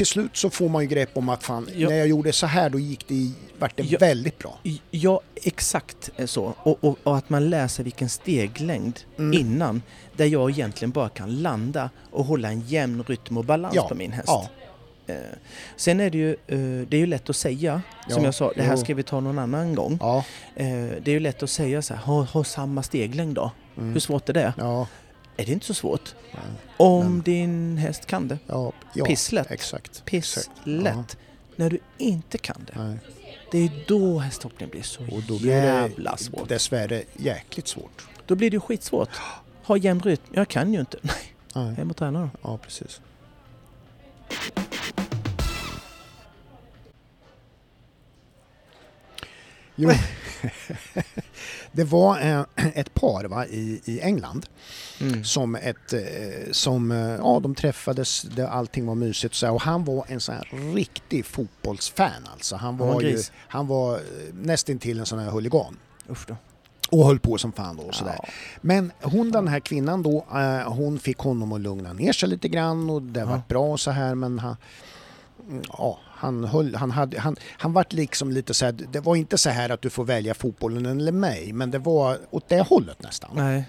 [0.00, 1.88] till slut så får man ju grepp om att fan, Ja.
[1.88, 3.98] när jag gjorde så här då gick det, i- vart det Ja.
[4.00, 4.58] väldigt bra.
[4.90, 6.54] Ja, exakt eh, så.
[6.58, 9.40] Och, och, och att man lär sig vilken steglängd Mm.
[9.40, 9.82] innan,
[10.16, 13.94] där jag egentligen bara kan landa och hålla en jämn rytm och balans Ja, på
[13.94, 14.28] min häst.
[14.28, 14.48] Ja,
[15.06, 15.16] Eh,
[15.76, 18.52] sen är det ju, eh, det är ju lätt att säga, som Ja, jag sa,
[18.56, 19.98] det här ska vi ta någon annan gång.
[20.54, 23.50] det är ju lätt att säga så här, ha, ha samma steglängd då.
[23.78, 24.52] mm, Hur svårt är det?
[25.36, 26.14] Är det inte så svårt?
[26.32, 26.38] ja,
[26.76, 28.38] Om Men- din häst kan det.
[28.46, 29.50] ja, ja, Pisslätt.
[29.50, 30.04] Exakt.
[30.04, 30.48] Pisslätt.
[30.64, 31.04] Ja.
[31.56, 32.98] När du inte kan det, Nej.
[33.50, 36.48] det är då hästhoppning blir så Och då blir jävla det svårt.
[36.48, 38.06] dessvärre jäkligt svårt.
[38.26, 39.08] Då blir det skitsvårt.
[39.62, 40.22] Ha jämn rytm.
[40.32, 40.98] Jag kan ju inte.
[41.02, 41.74] Nej, Nej.
[41.74, 42.28] hem och träna då.
[42.42, 43.00] Ja, precis.
[49.76, 49.90] Jo,
[51.72, 54.46] det var eh, ett par va, i, i England
[55.00, 55.24] Mm.
[55.24, 56.00] som ett, eh,
[56.52, 60.20] som, eh, ja de träffades, det, allting var mysigt och så och han var en
[60.20, 62.56] sån här riktig fotbollsfan alltså.
[62.56, 63.18] Han var, var ju,
[63.48, 64.00] han var
[64.32, 65.76] nästintill en sån här huligan.
[66.10, 66.36] Usch då.
[66.90, 68.14] Och höll på som fan då och sådär.
[68.22, 68.28] Ja.
[68.60, 70.26] Men hon den här kvinnan då,
[70.66, 73.26] hon fick honom att lugna ner sig lite grann och det Ja.
[73.26, 74.56] var bra och så här men han,
[75.48, 79.16] mm, ja, han, höll, han, hade, han, han vart liksom lite så här, det var
[79.16, 82.60] inte så här att du får välja fotbollen eller mig men det var åt det
[82.60, 83.30] hållet nästan.
[83.34, 83.64] Nej.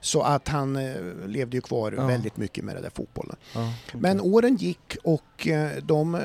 [0.00, 0.94] Så att han eh,
[1.26, 2.06] levde ju kvar Ja.
[2.06, 3.36] väldigt mycket med det där fotbollen.
[3.54, 4.00] Ja, okej.
[4.00, 6.20] Men åren gick och eh, de eh,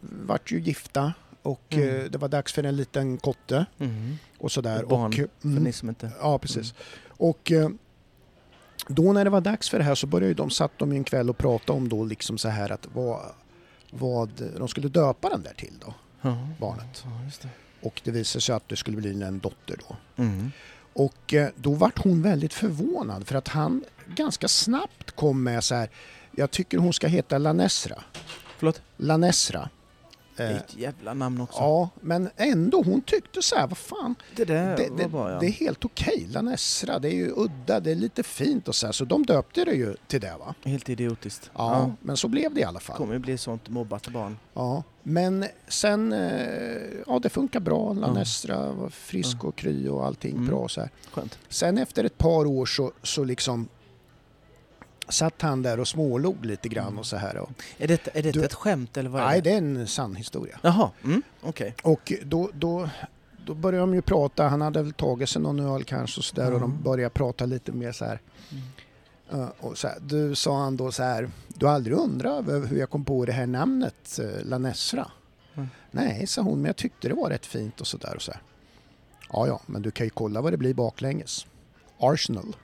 [0.00, 1.88] vart ju gifta och Mm.
[2.00, 4.16] eh, det var dags för en liten kotte Mm.
[4.38, 4.82] och sådär.
[4.82, 6.10] Ett barn, och, För mm, ni som inte...
[6.20, 6.74] Ja, precis.
[7.08, 7.52] Och
[8.88, 11.04] då när det var dags för det här så började de, satt de ju en
[11.04, 13.20] kväll och pratade om då liksom så här att vad,
[13.90, 16.48] vad de skulle döpa den där till då, Ja.
[16.60, 17.04] barnet.
[17.04, 17.10] Ja,
[17.42, 17.48] det.
[17.88, 19.96] Och det visade sig att det skulle bli en dotter då.
[20.22, 20.52] Mm.
[20.92, 23.84] Och eh, då vart hon väldigt förvånad för att han
[24.16, 25.90] ganska snabbt kom med så här,
[26.36, 28.02] jag tycker hon ska heta Lanesra.
[28.58, 28.82] Förlåt?
[28.96, 29.68] Lanesra.
[30.46, 31.58] Det är ett jävla namn också.
[31.58, 35.38] ja, men ändå hon tyckte så här, vad fan, Det där det, det, bra ja.
[35.40, 36.26] det är helt okej.
[36.30, 38.92] Lanesra, det är ju udda, det är lite fint och så här.
[38.92, 40.54] Så de döpte det ju till det va.
[40.64, 41.50] Helt idiotiskt.
[41.54, 42.96] Ja, men så blev det i alla Det fall.
[42.96, 44.38] kommer ju bli sånt mobbat barn.
[44.54, 47.92] Ja, men sen, eh, ja det funkar bra.
[47.92, 50.46] Lanesra var frisk och kry och allting Mm.
[50.46, 50.90] bra så här.
[51.12, 51.38] Skönt.
[51.48, 53.68] Sen efter ett par år så, så liksom
[55.10, 57.36] satt han där och smålog lite grann och så här.
[57.36, 59.50] Och, Är detta, är detta Du- ett skämt eller vad är nej, det?
[59.50, 60.58] det är en sann historia.
[60.62, 61.22] Jaha, mm.
[61.40, 61.74] okej.
[61.82, 62.88] Och då, då,
[63.46, 66.34] då började de ju prata, han hade väl tagit sig någon öl kanske och så
[66.36, 66.82] där och de Mm.
[66.82, 68.20] började prata lite mer så här.
[68.50, 68.62] Mm.
[69.42, 72.66] Uh, och så här, du sa han då så här, du har aldrig undrat över
[72.68, 75.10] hur jag kom på det här namnet, uh, Lanesra?
[75.54, 75.68] Mm.
[75.90, 78.32] Nej, sa hon, men jag tyckte det var rätt fint och så där och så
[78.32, 78.42] här.
[79.32, 81.46] Ja, ja, men du kan ju kolla vad det blir baklänges.
[81.98, 82.56] Arsenal.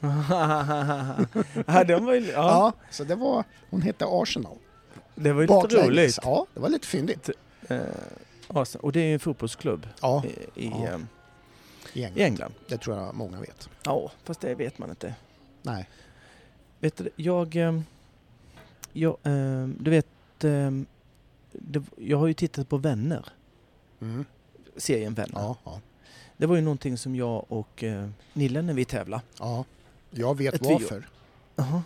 [1.66, 2.32] ja, de var ju, Ja.
[2.32, 4.56] ja, så det var, hon hette Arsenal.
[5.14, 6.18] det var ju lite roligt.
[6.22, 7.30] Ja, det var lite fyndigt.
[7.68, 7.80] Eh,
[8.48, 8.84] Arsenal.
[8.84, 10.24] och det är ju en fotbollsklubb Ja,
[10.54, 10.86] i, i, Ja.
[10.88, 11.06] ehm,
[11.92, 12.22] i i England.
[12.26, 12.54] England.
[12.68, 13.68] Det tror jag många vet.
[13.84, 15.14] Ja, fast det vet man inte.
[15.62, 15.88] Nej.
[16.80, 17.56] Vet du, jag...
[17.56, 17.84] ehm,
[18.92, 20.06] jag ehm, du vet,
[21.96, 23.24] jag har ju tittat på Vänner,
[24.00, 24.24] Mm.
[24.76, 25.32] serien Vänner.
[25.34, 25.80] Ja, ja,
[26.36, 29.22] Det var ju någonting som jag och eh, Nille när vi tävlade.
[29.38, 29.64] ja.
[30.18, 31.08] Jag vet Ett varför.
[31.56, 31.82] Jaha,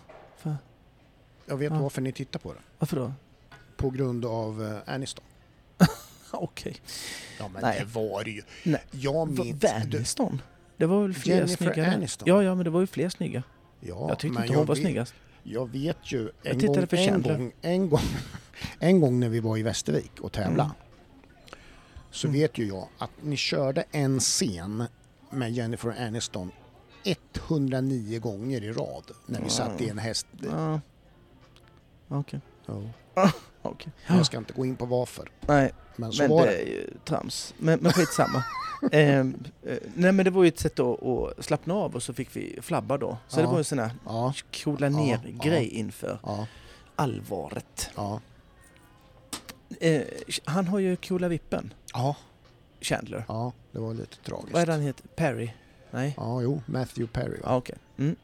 [1.47, 1.79] Jag vet Ja.
[1.79, 2.61] varför ni tittar på det.
[2.79, 3.13] varför då?
[3.77, 5.25] På grund av uh, Aniston.
[6.31, 6.77] Okej.
[7.39, 7.79] Ja, men Nej.
[7.79, 8.43] det var det ju.
[8.65, 8.83] Nej.
[8.91, 9.61] Jag minns...
[9.61, 10.43] Du, Vaniston?
[10.77, 11.93] Det var väl fler Jennifer snygga?
[11.93, 12.29] Aniston.
[12.29, 13.43] Ja, ja, men det var ju fler snygga.
[13.81, 15.15] ja, jag tyckte men inte hon var vet, snyggast.
[15.43, 17.39] Jag vet ju en tittade gång, för en, Chandler.
[17.39, 18.01] gång, en, gång,
[18.79, 20.63] en gång när vi var i Västervik och tävlade.
[20.63, 20.75] Mm.
[22.11, 22.41] Så Mm.
[22.41, 24.85] vet ju jag att ni körde en scen
[25.31, 26.51] med Jennifer Aniston
[27.05, 30.27] 109 gånger i rad när vi satt i en häst.
[30.43, 30.81] Ja.
[32.09, 32.41] Okej.
[32.67, 32.83] Ja.
[33.63, 33.93] Okej.
[34.07, 35.31] Jag ska inte gå in på varför.
[35.41, 36.63] Nej, Men så men var det det.
[36.63, 37.55] är ju trams.
[37.59, 38.45] Men, men skitsamma.
[38.93, 42.13] Ehm, eh, nej men det var ju ett sätt att, att slappna av och så
[42.15, 43.19] fick vi flabba då.
[43.29, 43.43] Så Ja.
[43.45, 44.35] det var en sån här Ja,
[44.65, 45.45] coola Ja, ner ja.
[45.45, 46.19] grej inför
[46.97, 47.91] allvaret.
[49.81, 50.03] Eh,
[50.45, 52.17] han har ju coola vippen, Ja,
[52.81, 53.25] Chandler.
[53.29, 54.53] ja, det var lite tragiskt.
[54.53, 55.09] Vad är det han heter?
[55.17, 55.51] Perry?
[55.91, 56.15] Nej?
[56.17, 57.39] Ja, jo, Matthew Perry.
[57.43, 57.57] Ja, Va?
[57.57, 57.77] okej.
[57.99, 58.17] Mm.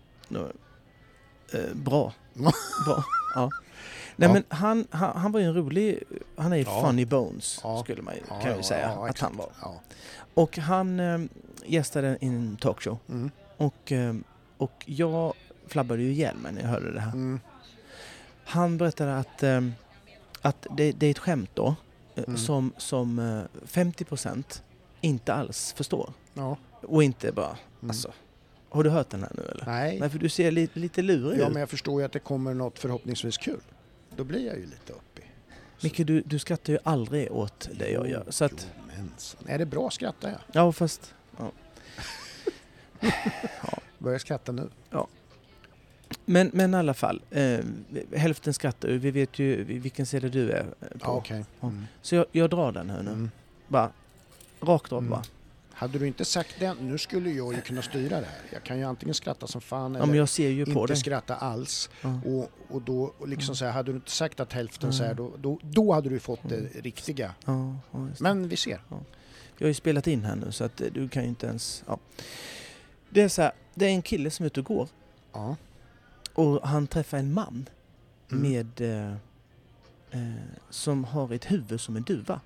[1.53, 2.13] Eh, bra.
[2.35, 2.53] Ja.
[2.87, 3.05] bra.
[3.35, 3.51] Ja.
[4.17, 4.33] Nej Ja.
[4.33, 6.03] men han, han, han var ju en rolig,
[6.37, 6.83] han är ju Ja.
[6.87, 7.83] funny bones Ja.
[7.85, 9.21] skulle man ju, Ja, kan jag ja, ju säga ja, att exakt.
[9.33, 9.49] han var.
[9.63, 9.81] Ja.
[10.35, 11.19] Och han eh,
[11.67, 13.31] gästade i en talkshow Mm.
[13.57, 14.15] och, eh,
[14.59, 15.33] och jag
[15.67, 17.13] flabbade ju ihjäl mig när jag hörde det här.
[17.13, 17.41] Mm.
[18.45, 19.61] Han berättade att, eh,
[20.43, 21.75] att det, det är ett skämt då
[22.15, 22.37] eh, Mm.
[22.39, 24.63] som, som eh, 50%
[25.01, 26.13] inte alls förstår.
[26.35, 26.57] Ja.
[26.83, 27.47] Och inte bara,
[27.81, 27.91] Mm.
[27.91, 28.13] alltså.
[28.69, 29.67] Har du hört den här nu eller?
[29.67, 31.53] Nej, Nej, för du ser lite, lite lurig ja, ut.
[31.53, 33.61] men jag förstår ju att det kommer något förhoppningsvis kul.
[34.17, 35.23] Då blir jag ju lite uppe.
[35.83, 38.25] Micke, du, du skrattar ju aldrig åt det jag gör.
[38.29, 38.69] Så att,
[38.99, 39.05] Jo.
[39.47, 40.39] Är det bra skrattar jag?
[40.53, 41.15] ja fast...
[43.99, 44.69] Börjar skratta nu.
[46.25, 47.59] Men, men i alla fall, eh,
[48.15, 48.89] hälften skrattar.
[48.89, 51.23] Vi vet ju vilken sida du är eh, på.
[51.29, 51.37] Ja.
[51.61, 51.69] Ja.
[51.69, 51.85] Mm.
[52.03, 53.11] Så jag, jag drar den här nu.
[53.11, 53.31] Mm.
[53.69, 53.91] Bara,
[54.61, 55.11] rakt av Mm.
[55.11, 55.23] bara.
[55.79, 58.41] Hade du inte sagt det, nu skulle jag ju kunna styra det här.
[58.53, 60.13] Jag kan ju antingen skratta som fan Ja, eller
[60.85, 60.97] inte dig.
[60.97, 61.91] skratta alls.
[62.03, 62.21] Ja.
[62.25, 63.57] Och, och då och liksom Mm.
[63.57, 65.17] så här, hade du inte sagt att hälften så här, Mm.
[65.25, 66.71] då, då, då hade du fått det Mm.
[66.83, 67.35] riktiga.
[67.45, 68.21] Ja, ja, det.
[68.21, 68.81] Men vi ser.
[69.59, 71.85] Jag har ju spelat in här nu så att eh, du kan ju inte ens...
[71.87, 71.99] Ja.
[73.11, 74.89] Det är så här, det är en kille som är ute och går
[75.33, 75.57] Ja.
[76.35, 77.69] och han träffar en man
[78.33, 78.43] Mm.
[78.53, 78.81] med...
[78.81, 79.13] Eh,
[80.11, 80.33] eh,
[80.71, 82.41] som har ett huvud som en duva.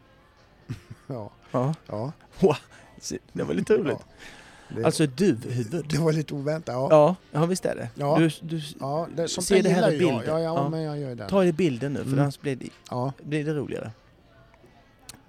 [1.06, 1.30] Ja.
[1.86, 2.14] Ja.
[3.32, 3.98] Det var lite roligt.
[4.76, 5.84] Det, Alltså duvhuvud.
[5.88, 6.72] det var lite oväntat.
[6.74, 6.88] Ja.
[6.90, 7.88] Ja, ja visst är det.
[7.94, 8.18] Ja.
[8.18, 10.16] Du, du, Ja, det, sånt Se där det här i bilden.
[10.26, 10.68] Ja, ja, Ja.
[10.68, 11.28] men jag gör det.
[11.28, 12.18] ta det i bilden nu för Mm.
[12.20, 13.12] annars blir det, Ja.
[13.22, 13.90] blir det roligare.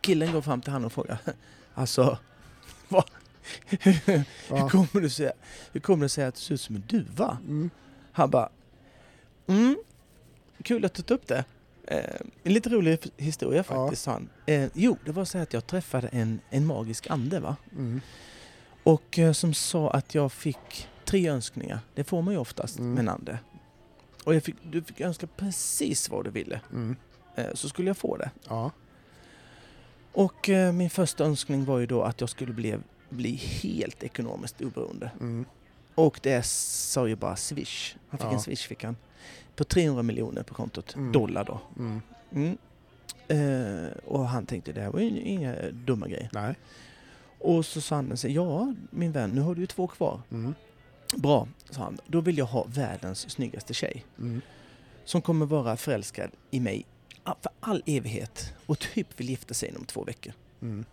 [0.02, 1.18] Killen går fram till honom och frågar
[1.74, 2.18] Alltså,
[2.90, 3.04] vad?
[3.70, 5.32] hur, kommer du säga,
[5.72, 7.38] hur kommer det sig att du ser ut som en duva?
[7.48, 7.70] Mm.
[8.12, 8.50] Han bara
[9.48, 9.78] mm,
[10.64, 11.46] Kul att du tog upp det.
[11.92, 14.30] Eh, en lite rolig historia faktiskt, sa han.
[14.46, 17.56] Eh, jo, det var så att jag träffade en, en magisk ande va?
[17.72, 18.02] Mm.
[18.84, 21.80] Och eh, som sa att jag fick tre önskningar.
[21.96, 22.94] Det får man ju oftast Mm.
[22.94, 23.40] med en ande.
[24.24, 26.62] Och jag fick, du fick önska precis vad du ville.
[26.72, 26.96] Mm.
[27.54, 28.32] Så skulle jag få det.
[28.50, 28.72] Ja.
[30.12, 32.76] Och min första önskning var ju då att jag skulle bli,
[33.10, 35.12] bli helt ekonomiskt oberoende.
[35.20, 35.46] Mm.
[36.06, 37.96] Och det sa ju bara Swish.
[38.10, 38.34] Han fick Ja.
[38.34, 38.96] en Swish fick han.
[39.56, 40.96] På 300 miljoner på kontot.
[40.96, 41.12] Mm.
[41.12, 41.60] Dollar då.
[41.80, 42.02] Mm.
[42.32, 42.58] Mm.
[43.28, 46.30] Eh, och han tänkte det här var ju inga dumma grejer.
[46.34, 46.56] Nej.
[47.40, 50.22] Och så sa han så, ja min vän nu har du ju två kvar.
[50.32, 50.56] Mm.
[51.18, 51.98] Bra, sa han.
[52.08, 54.06] Då vill jag ha världens snyggaste tjej.
[54.20, 54.42] Mm.
[55.06, 56.86] Som kommer vara förälskad i mig
[57.24, 58.54] för all evighet.
[58.66, 60.34] Och typ vill gifta sig inom två veckor.
[60.62, 60.86] Mm.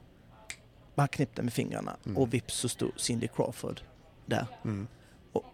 [0.97, 2.19] Han knäppte med fingrarna Mm.
[2.19, 3.81] och vips så stod Cindy Crawford
[4.27, 4.47] där.
[4.65, 4.87] Mm.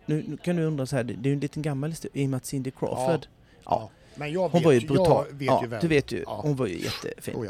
[0.07, 2.27] Nu, nu kan du undra så här, det är ju en liten gammal historia i
[2.27, 3.27] och med att Cindy Crawford,
[3.65, 5.25] ja, Men jag hon vet, var ju brutal.
[5.31, 7.37] Vet ja, ju du vet ju, hon var ju jättefin.
[7.37, 7.47] Oh.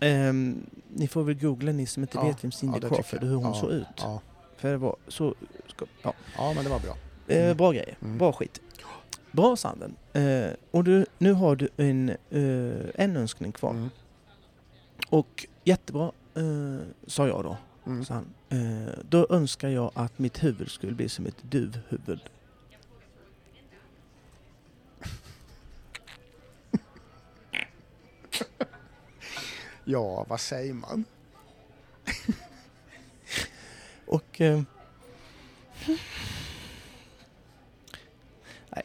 [0.00, 3.28] Ehm, ni får väl googla ni som inte Ja, vet vem Cindy ja, Crawford och
[3.28, 3.86] hur hon Ja, såg ut.
[3.96, 4.20] Ja.
[4.56, 5.34] För det var så,
[6.02, 6.12] ja.
[6.36, 6.96] ja, men det var bra.
[7.28, 7.56] Eh, Mm.
[7.56, 8.18] bra grejer, Mm.
[8.18, 8.60] bra skit.
[9.32, 9.96] Bra Sanden.
[10.12, 13.70] Eh, och du, nu har du en, eh, en önskning kvar.
[13.70, 13.90] Mm.
[15.08, 16.12] Och jättebra,
[17.06, 17.56] sa jag då.
[17.86, 18.04] Mm.
[18.04, 18.26] sa han.
[18.48, 22.20] Eh, då önskar jag att mitt huvud skulle bli som ett duvhuvud.
[29.88, 31.04] Ja, vad säger man?
[34.06, 34.40] Och...
[34.40, 34.62] Eh,
[38.70, 38.84] nej.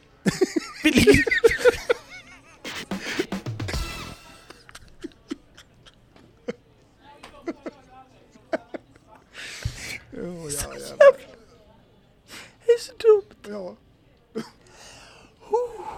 [12.78, 13.56] Är så dumt.
[13.56, 13.76] ja.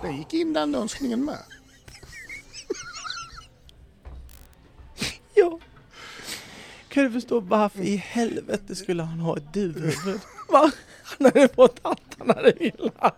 [0.02, 1.40] Det gick in den önskningen med.
[5.34, 5.60] Ja.
[6.88, 10.20] Kan du förstå varför i helvete skulle han ha ett duvhuvud?
[10.50, 10.72] Va?
[11.04, 13.16] Han hade fått allt han hade velat.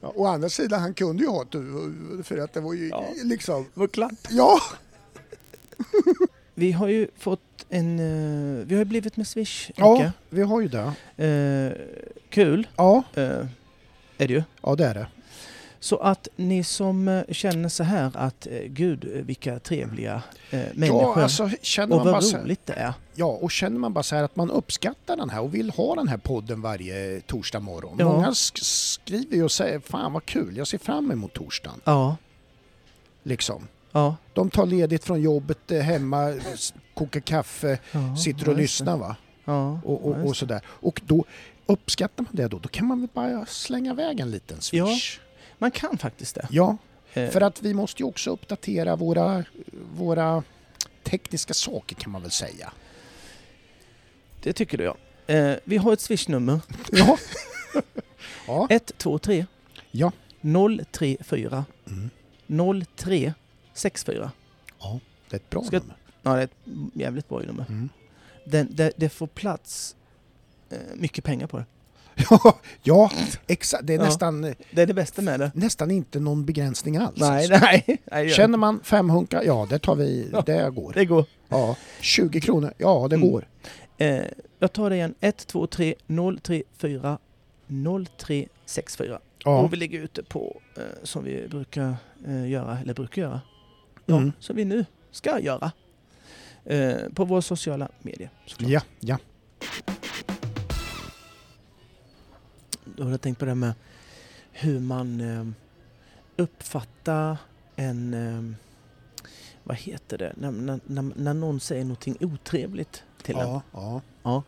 [0.00, 2.88] Ja, å andra sidan, han kunde ju ha ett huvud för att det var ju
[2.88, 3.04] Ja.
[3.24, 3.66] liksom...
[3.74, 4.12] Vad klart.
[4.30, 4.60] Ja!
[6.54, 7.98] Vi har ju fått en...
[8.60, 10.12] eh, vi har ju blivit med Swish, Ja, Micke.
[10.30, 10.92] vi har ju det.
[11.26, 11.72] Eh,
[12.30, 13.22] kul Ja, eh,
[14.18, 14.42] är det ju.
[14.62, 15.06] ja det är det.
[15.80, 20.60] Så att ni som eh, känner så här att eh, gud eh, vilka trevliga eh,
[20.74, 22.92] människor Ja, alltså känner och man bara vad så, roligt det är.
[23.14, 25.94] ja, och känner man bara så här att man uppskattar den här och vill ha
[25.94, 27.96] den här podden varje torsdag morgon.
[27.98, 28.04] Ja.
[28.12, 31.80] Många sk- skriver ju och säger fan vad kul, jag ser fram emot torsdagen.
[31.84, 32.16] Ja,
[33.22, 33.68] Liksom.
[33.94, 34.16] Ja.
[34.32, 36.34] De tar ledigt från jobbet eh, hemma,
[36.94, 39.16] kokar kaffe, ja sitter och ja, lyssnar va?
[39.44, 40.60] Ja, Och, ja, och, och sådär.
[40.66, 41.24] Och då
[41.66, 45.18] uppskattar man det då, då kan man väl bara slänga iväg en liten swish.
[45.18, 45.22] det.
[45.58, 46.46] Man kan faktiskt det.
[46.50, 46.76] Ja,
[47.14, 49.44] Eh, för att vi måste ju också uppdatera våra,
[49.96, 50.42] våra
[51.02, 52.72] tekniska saker kan man väl säga.
[54.42, 54.96] Det tycker du ja.
[55.26, 56.60] Eh, vi har ett swishnummer.
[56.92, 57.18] Ja.
[58.46, 58.66] ja.
[58.70, 59.46] 123
[59.90, 60.12] Ja.
[60.92, 62.10] 034 Mm.
[63.74, 64.30] 0364.
[64.80, 65.00] Ja,
[65.30, 65.94] det är ett bra Ska- nummer.
[66.22, 66.56] Ja, det är ett
[66.94, 67.64] jävligt bra nummer.
[67.68, 67.88] Mm.
[68.44, 69.96] Den, det, det får plats
[70.70, 71.64] eh, mycket pengar på det.
[72.30, 73.10] Ja, ja
[73.46, 73.86] exakt.
[73.86, 74.04] Det är Ja.
[74.04, 75.52] nästan, Det är det bästa med det.
[75.54, 77.20] nästan inte någon begränsning alls.
[77.20, 77.98] Nej, nej.
[78.04, 80.42] nej Känner man fem hunkar, ja det tar vi, Ja.
[80.46, 80.92] det går.
[80.92, 81.24] det går.
[81.48, 81.76] Ja.
[82.00, 83.30] 20 kronor, ja det Mm.
[83.30, 83.48] går.
[83.98, 84.20] Eh,
[84.58, 85.14] jag tar det igen.
[85.20, 87.18] 1, 2, 3, 0, 3, 4,
[87.66, 89.20] 0, 3, 6, 4.
[89.44, 89.60] Ja.
[89.60, 91.96] Och vi ligger ute på, eh, som vi brukar
[92.26, 93.40] eh, göra, eller brukar göra.
[94.06, 94.32] Ja, Mm.
[94.38, 95.72] som vi nu ska göra.
[96.64, 98.70] Eh, på våra sociala medier såklart.
[98.70, 99.18] ja, ja.
[102.96, 103.72] Då har jag tänkt på det här med
[104.52, 105.46] hur man eh,
[106.36, 107.36] uppfattar
[107.76, 108.14] en...
[108.14, 108.56] Eh,
[109.64, 110.32] vad heter det?
[110.36, 113.60] När, när, när, när någon säger någonting otrevligt till en.
[113.72, 114.42] ja, ja.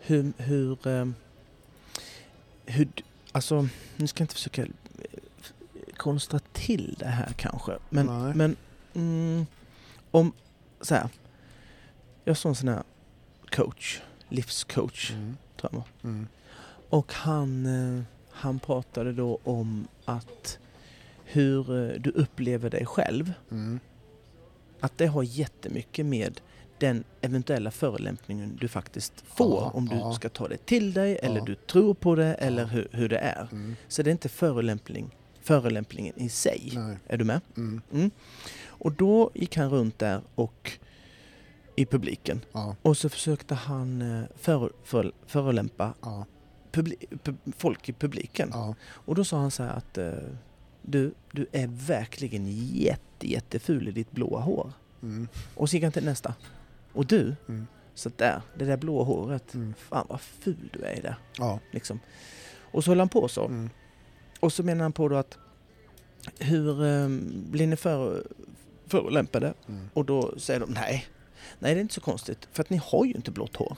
[0.00, 0.32] Hur...
[0.36, 1.06] hur, eh,
[2.66, 2.88] hur
[3.32, 4.68] alltså, nu ska jag inte försöka eh,
[5.96, 7.72] konstra till det här kanske.
[7.90, 8.34] Men, Nej.
[8.34, 8.56] men
[8.96, 9.46] mm,
[10.10, 10.32] om...
[10.80, 11.08] Så här.
[12.24, 12.82] Jag såg en sån här
[13.50, 15.36] coach, livscoach, Mm.
[15.60, 16.10] tror jag.
[16.10, 16.26] Mm.
[16.88, 20.58] Och han, eh, han pratade då om att
[21.24, 23.32] hur eh, du upplever dig själv.
[23.50, 23.80] Mm.
[24.80, 26.40] Att det har jättemycket med
[26.78, 29.60] den eventuella förolämpningen du faktiskt får.
[29.62, 30.12] Ja, om du ja.
[30.12, 31.44] ska ta det till dig eller Ja.
[31.44, 33.48] du tror på det eller hur, hur det är.
[33.52, 33.76] Mm.
[33.88, 36.72] Så det är inte förolämpning, förolämpningen i sig.
[36.74, 36.98] Nej.
[37.06, 37.40] Är du med?
[37.56, 38.10] Mm.
[38.78, 40.72] Och då gick han runt där och
[41.76, 46.26] i publiken Ja, och så försökte han eh, för, för, förolämpa ja,
[46.72, 48.48] publi, pub, folk i publiken.
[48.52, 48.74] ja.
[48.88, 50.12] Och då sa han så här att eh,
[50.82, 54.72] du, du är verkligen jätte, jätteful i ditt blåa hår.
[55.02, 55.28] Mm.
[55.54, 56.34] Och så gick han till nästa.
[56.92, 57.66] Och du, Mm.
[57.94, 59.74] så där, det där blåa håret, Mm.
[59.78, 61.16] fan vad ful du är i det.
[61.38, 61.60] Ja.
[61.70, 62.00] Liksom.
[62.72, 63.44] Och så höll han på så.
[63.46, 63.70] Mm.
[64.40, 65.38] Och så menar han på då att
[66.38, 67.08] hur eh,
[67.50, 68.26] blir ni för,
[68.86, 69.54] förolämpade?
[69.68, 69.88] Mm.
[69.94, 71.06] Och då säger de nej.
[71.58, 72.48] Nej, det är inte så konstigt.
[72.52, 73.76] För att ni har ju inte blått hår.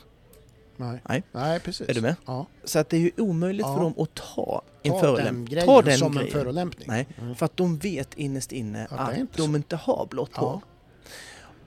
[0.76, 1.00] Nej.
[1.09, 1.22] Nej.
[1.32, 1.88] Nej, precis.
[1.88, 2.16] Är du med?
[2.26, 2.46] Ja.
[2.64, 3.74] Så att det är ju omöjligt Ja.
[3.74, 5.44] för dem att ta en Ta den förolämpning.
[5.44, 6.32] grejen Ta den som en grejen.
[6.32, 6.88] förolämpning.
[6.88, 7.34] Nej, Mm.
[7.34, 9.56] För att de vet innerst inne Att att inte de så.
[9.56, 10.40] inte har blått Ja.
[10.40, 10.61] hår.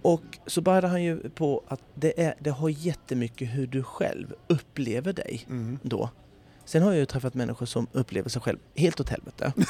[0.02, 4.34] Och så började han ju på att det, är, det har jättemycket hur du själv
[4.48, 5.80] upplever dig Mm.
[5.82, 6.10] då.
[6.66, 9.54] Sen har jag ju träffat människor som upplever sig själv helt åt helvete.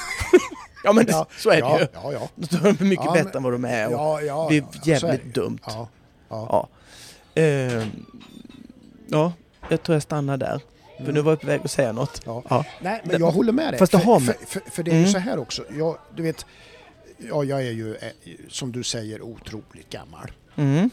[0.84, 1.88] ja men det, Ja, så är ja, det ju.
[1.93, 2.29] Ja, ja.
[2.61, 3.88] De är mycket Ja, bättre men- än vad de är.
[3.88, 5.32] Och ja, ja, det är är jävligt det ju.
[5.32, 5.59] dumt.
[5.65, 5.88] Ja,
[6.29, 6.47] ja.
[6.49, 7.41] Ja.
[7.41, 8.05] Ehm,
[9.07, 9.34] ja,
[9.69, 10.59] jag tror jag stannar där.
[10.97, 11.13] För Mm.
[11.15, 12.21] nu var jag på väg att säga något.
[12.25, 12.43] Ja.
[12.49, 12.65] Ja.
[12.82, 13.79] Nej, men jag håller med dig.
[13.79, 15.11] Fast det för, har med- för, för, för det är ju Mm.
[15.11, 15.63] så här också.
[15.77, 16.45] Jag, du vet,
[17.17, 18.07] ja, jag är ju, eh,
[18.49, 20.32] som du säger, otroligt gammal.
[20.55, 20.89] Mm.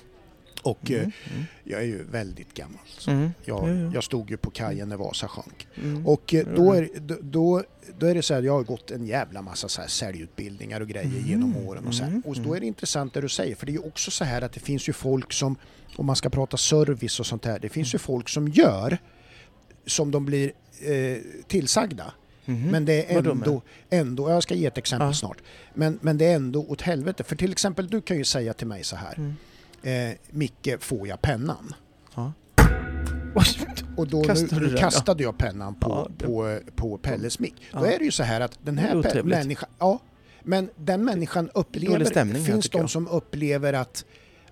[0.68, 1.12] Och eh, Mm.
[1.34, 1.44] Mm.
[1.64, 2.80] jag är ju väldigt gammal.
[2.86, 3.30] Så Mm.
[3.44, 3.90] jag, Ja, ja.
[3.94, 5.66] jag stod ju på kajen när Vasa sjönk.
[5.82, 6.06] Mm.
[6.06, 7.62] Och eh, då är, då, då,
[7.98, 10.88] då är det så här, jag har gått en jävla massa så här säljutbildningar och
[10.88, 11.26] grejer Mm.
[11.26, 12.22] genom åren och så här.
[12.24, 14.42] Och då är det intressant det du säger, för det är ju också så här
[14.42, 15.56] att det finns ju folk som,
[15.96, 18.98] om man ska prata service och sånt här, det finns ju folk som gör
[19.86, 22.12] som de blir eh, tillsagda.
[22.44, 22.70] Mhm.
[22.70, 25.14] Men det är ändå, ändå, jag ska ge ett exempel Ja.
[25.14, 25.38] snart,
[25.74, 27.24] men, men det är ändå åt helvete.
[27.24, 29.34] För till exempel, du kan ju säga till mig så här, Mm.
[29.82, 31.74] Eh, Micke, får jag pennan?
[32.14, 32.32] Ja.
[33.96, 37.54] Och då Kastade nu, nu kastade jag pennan på, Ja, det- på, på Pelles mick.
[37.72, 39.98] Då är det ju så här att den här människan, ja,
[40.42, 42.90] men den människan upplever, stämning finns de jag.
[42.90, 44.04] som upplever att,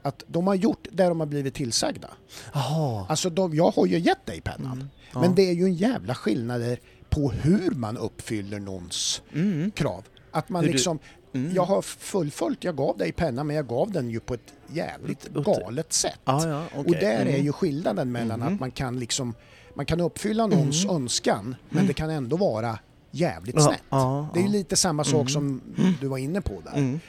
[0.03, 2.09] att de har gjort det de har blivit tillsagda.
[2.55, 3.07] Jaha.
[3.09, 4.89] Alltså de, jag har ju gett dig pennan, Mm.
[5.14, 5.20] Ja.
[5.20, 6.77] men det är ju en jävla skillnad
[7.11, 9.70] på hur man uppfyller någons Mm.
[9.70, 10.05] krav.
[10.31, 10.99] Att man Hur liksom,
[11.41, 11.55] Mm.
[11.55, 15.28] jag har fullföljt, jag gav dig pennan men jag gav den ju på ett jävligt
[15.28, 16.18] galet sätt.
[16.24, 16.78] Ja, ja, okej.
[16.84, 17.45] Och där är Mm.
[17.45, 18.55] ju skillnaden mellan Mhm.
[18.55, 19.34] att man kan liksom
[19.74, 20.97] man kan uppfylla någons Mm.
[20.97, 21.87] önskan men Mm.
[21.87, 22.78] det kan ändå vara
[23.11, 23.82] jävligt snett.
[23.91, 25.28] ja, Det är ju lite samma sak Mm.
[25.28, 25.61] som
[26.01, 26.78] du var inne på där.
[26.78, 27.01] Mm.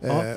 [0.00, 0.34] Ja.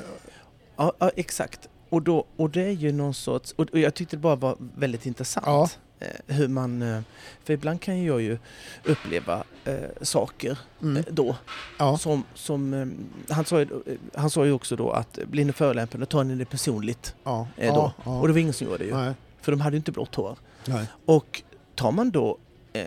[0.76, 1.68] Ja, exakt.
[1.88, 3.52] Och, då, och det är ju någon sorts...
[3.52, 5.78] Och, och jag tyckte det bara var väldigt intressant.
[6.00, 6.82] Eh, hur man...
[6.82, 7.00] eh,
[7.44, 8.38] För ibland kan jag ju
[8.84, 11.36] uppleva eh, saker mm, eh, då.
[11.78, 12.92] ja, Som, som,
[13.28, 13.68] han, sa ju,
[14.14, 17.14] han sa ju också då att blir ni förolämpade, tar ni det personligt.
[17.24, 17.92] ja, Eh, då.
[18.04, 18.20] ja.
[18.20, 18.94] Och det var ingen som gjorde det ju.
[18.94, 20.38] Nej, För de hade ju inte blått hår.
[20.66, 20.86] nej.
[21.06, 21.42] Och
[21.74, 22.38] tar man då
[22.72, 22.84] eh,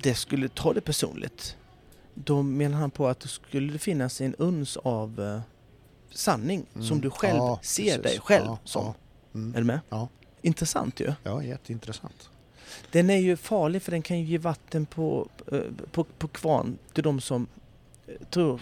[0.00, 1.56] det skulle ta det personligt,
[2.14, 5.40] då menar han på att det skulle finnas en uns av
[6.10, 6.86] sanning Mm.
[6.86, 8.02] som du själv ser precis.
[8.02, 8.94] dig själv som.
[9.34, 9.54] Mm.
[9.54, 9.80] Är du med?
[10.44, 11.12] Intressant ju.
[11.22, 12.28] ja, jätteintressant.
[12.90, 15.60] Den är ju farlig för den kan ju ge vatten på, eh,
[15.92, 17.46] på, på kvarn till de som
[18.06, 18.60] eh, tror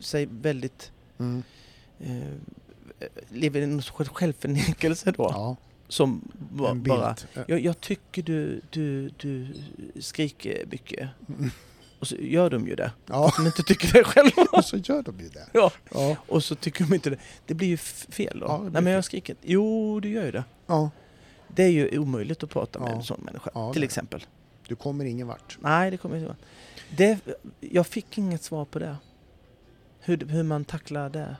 [0.00, 1.42] sig väldigt Mm.
[2.00, 5.30] eh, lever i en sorts självförnekelse då.
[5.32, 5.56] Ja,
[5.88, 7.16] Som ba, bara
[7.46, 9.48] Jag, jag tycker du, du, du
[10.00, 11.08] skriker mycket.
[11.28, 11.50] Mm.
[11.98, 12.92] Och så gör de ju det.
[13.06, 14.42] Ja, De inte tycker det själva.
[14.52, 15.46] och så gör de ju det.
[15.52, 15.72] Ja.
[15.94, 16.16] Ja.
[16.28, 17.16] Och så tycker de inte det.
[17.46, 18.46] Det blir ju fel då.
[18.46, 19.38] Ja, Nej men jag skrikit.
[19.42, 20.44] Jo, du gör ju det.
[20.66, 20.90] ja.
[21.54, 22.96] Det är ju omöjligt att prata med Ja.
[22.96, 23.50] en sån människa.
[23.54, 24.24] Ja, till exempel.
[24.68, 25.58] Du kommer ingen vart.
[25.60, 26.36] Nej, det kommer inte.
[26.96, 27.18] Det,
[27.60, 28.96] jag fick inget svar på det.
[30.00, 31.36] Hur, hur man tacklar det.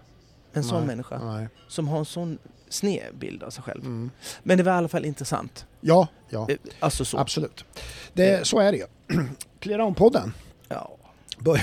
[0.53, 1.19] En sån Nej, människa.
[1.25, 1.49] Nej.
[1.69, 2.39] Som har en sån
[2.69, 3.85] sned bild av sig själv.
[3.85, 4.11] Mm.
[4.43, 5.67] Men det var i alla fall intressant.
[5.81, 6.47] Ja, ja.
[6.51, 7.19] Eh, Alltså så.
[7.19, 7.65] Absolut.
[8.13, 8.87] Det, så är det ju.
[9.61, 10.33] Clear on-podden.
[10.69, 10.97] Ja.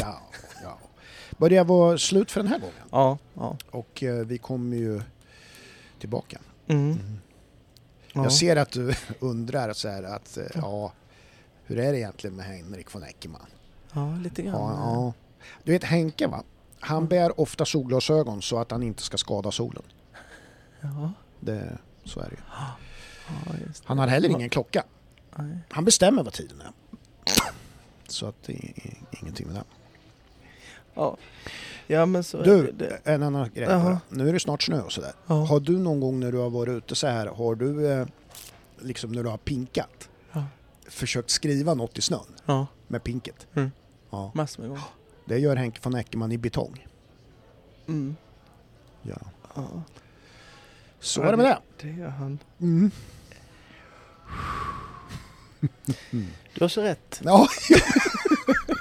[0.00, 0.20] Ja,
[0.62, 0.78] ja.
[1.38, 2.74] Börjar vara slut för den här gången.
[2.90, 3.18] Ja.
[3.34, 3.56] ja.
[3.70, 5.00] Och eh, vi kommer ju
[5.98, 6.38] tillbaka.
[6.66, 6.90] Mm.
[6.90, 6.96] ja.
[8.14, 10.92] Jag ser att du undrar så här att, eh, ja,
[11.64, 13.46] hur är det egentligen med Henrik von Eckermann?
[13.94, 14.54] ja, lite grann.
[14.54, 15.12] Ja.
[15.62, 16.42] Du vet Henke va?
[16.80, 19.82] Han bär ofta solglasögon så att han inte ska skada solen.
[20.80, 21.12] Ja.
[21.40, 22.42] Det, så är det ju.
[23.84, 24.84] Han har heller ingen klocka.
[25.36, 25.58] Nej.
[25.70, 26.70] Han bestämmer vad tiden är.
[28.08, 29.64] Så att det är ingenting med det.
[30.94, 31.16] Ja.
[31.86, 33.00] ja, men så Du, det.
[33.04, 34.00] en annan grej bara.
[34.08, 35.12] Nu är det snart snö och sådär.
[35.26, 35.34] Ja.
[35.34, 38.06] Har du någon gång när du har varit ute så här, har du eh,
[38.78, 40.44] liksom när du har pinkat, Ja.
[40.88, 43.46] försökt skriva något i snön med pinket?
[43.54, 43.70] Mm.
[44.10, 44.84] Ja, massor med gånger.
[45.24, 46.86] det gör Henke von Eckermann i betong.
[47.88, 48.16] Mm.
[49.02, 49.16] Ja.
[49.54, 49.82] Ja.
[51.00, 51.58] Så Ja, är det med det.
[51.80, 52.38] Det gör han.
[52.60, 52.90] Mm.
[56.54, 57.20] Du har så rätt.
[57.24, 57.48] Ja,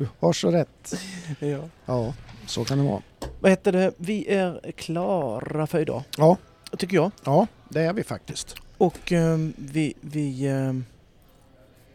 [0.00, 0.94] du har så rätt.
[1.38, 1.58] Ja.
[1.86, 2.14] Ja,
[2.46, 3.02] så kan det vara.
[3.40, 3.92] Vad heter det?
[3.96, 6.36] Vi är klara för idag, Ja,
[6.78, 7.10] tycker jag.
[7.24, 8.54] ja det är vi faktiskt.
[8.78, 10.84] Och ehm, vi, vi, ehm,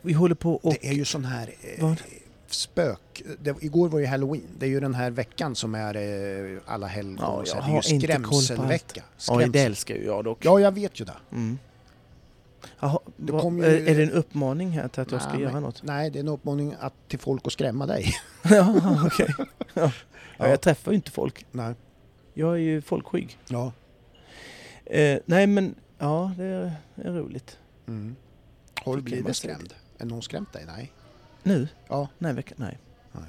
[0.02, 0.74] vi håller på och...
[0.82, 1.94] Det är ju sån här eh,
[2.48, 3.22] spök.
[3.40, 4.48] Det, igår var ju halloween.
[4.60, 7.18] Det är ju den här veckan som är eh, alla helgon.
[7.22, 7.62] Ja, jag här.
[7.62, 8.44] det är ju har inte koll på allt.
[8.46, 9.02] skrämselvecka.
[9.06, 9.52] Ja, Skrämsel.
[9.52, 10.46] det älskar ju jag dock.
[10.46, 11.18] Ja, jag vet ju det.
[11.32, 11.60] Mm.
[12.80, 15.84] Jaha, vad- ju- är, det en uppmaning här till att jag ska Nej, göra något?
[15.84, 18.14] Nej, det är en uppmaning att, till folk att skrämma dig.
[18.44, 19.34] ja, okej.
[19.38, 19.46] Ja.
[19.74, 19.92] Ja,
[20.38, 20.48] Ja.
[20.48, 21.46] jag träffar ju inte folk.
[21.52, 21.74] Nej.
[22.34, 23.38] Jag är ju folkskygg.
[23.48, 23.72] Ja.
[24.86, 27.60] Eh, nej, men ja, det är, det är roligt.
[27.88, 28.16] Mm.
[28.84, 29.74] Har du blivit skrämd?
[29.98, 30.64] Är någon skrämt dig?
[30.66, 30.92] Nej.
[31.44, 31.68] Nu?
[31.88, 32.08] Ja.
[32.18, 32.80] Nej, vecka, nej.
[33.12, 33.24] Nej.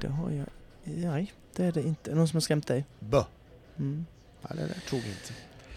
[0.00, 0.46] Det har jag...
[0.84, 2.10] Nej, det är det inte.
[2.10, 2.84] Är någon som har skrämt dig?
[3.00, 3.22] Bö.
[3.78, 4.06] Mm.
[4.42, 5.32] Nej, det där tror vi inte.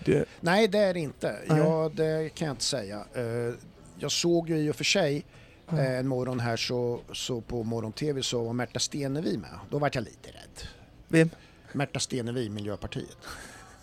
[0.05, 1.39] Du, Nej, det är det inte.
[1.47, 1.57] Nej.
[1.59, 3.05] Ja, det kan jag inte säga.
[3.13, 3.53] Eh,
[3.99, 5.25] Jag såg ju i och för sig
[5.71, 9.59] eh, en morgon här så, så på morgon-tv så var Märta Stenevi med.
[9.69, 10.67] Då vart jag lite rädd.
[11.07, 11.29] Vem?
[11.73, 13.17] Märta Stenevi, Miljöpartiet.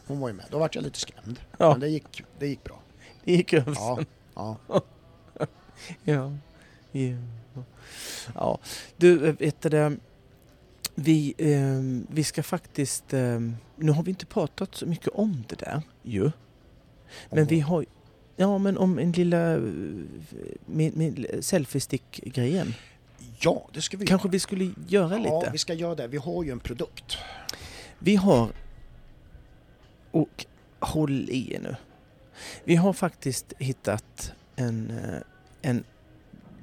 [0.07, 0.47] Hon var ju med.
[0.51, 1.41] Då vart jag lite skrämd.
[1.59, 1.71] Ja.
[1.71, 2.81] Men det gick, det gick bra.
[3.25, 4.07] Det gick över Ja, sen.
[4.35, 4.57] ja.
[6.05, 6.33] Ja.
[6.93, 7.16] ja.
[8.35, 8.59] Ja.
[8.97, 9.97] Du, äh, vet du det?
[11.03, 13.13] Vi, ehm, vi ska faktiskt...
[13.15, 16.31] ehm, nu har vi inte pratat så mycket om det där ju.
[17.31, 17.87] Men vi har...
[18.37, 19.55] Ja, men om en lilla...
[19.55, 19.63] eh,
[20.67, 22.75] Min, min selfiestick-grejen.
[23.41, 24.33] Ja, det ska vi Kanske göra.
[24.33, 25.53] vi skulle göra Ja, lite.
[25.53, 26.07] vi ska göra det.
[26.09, 27.17] Vi har ju en produkt.
[27.99, 28.49] Vi har...
[30.11, 30.47] Och
[30.81, 31.77] håll i er nu.
[32.65, 34.91] Vi har faktiskt hittat en...
[34.91, 35.21] eh,
[35.71, 35.85] en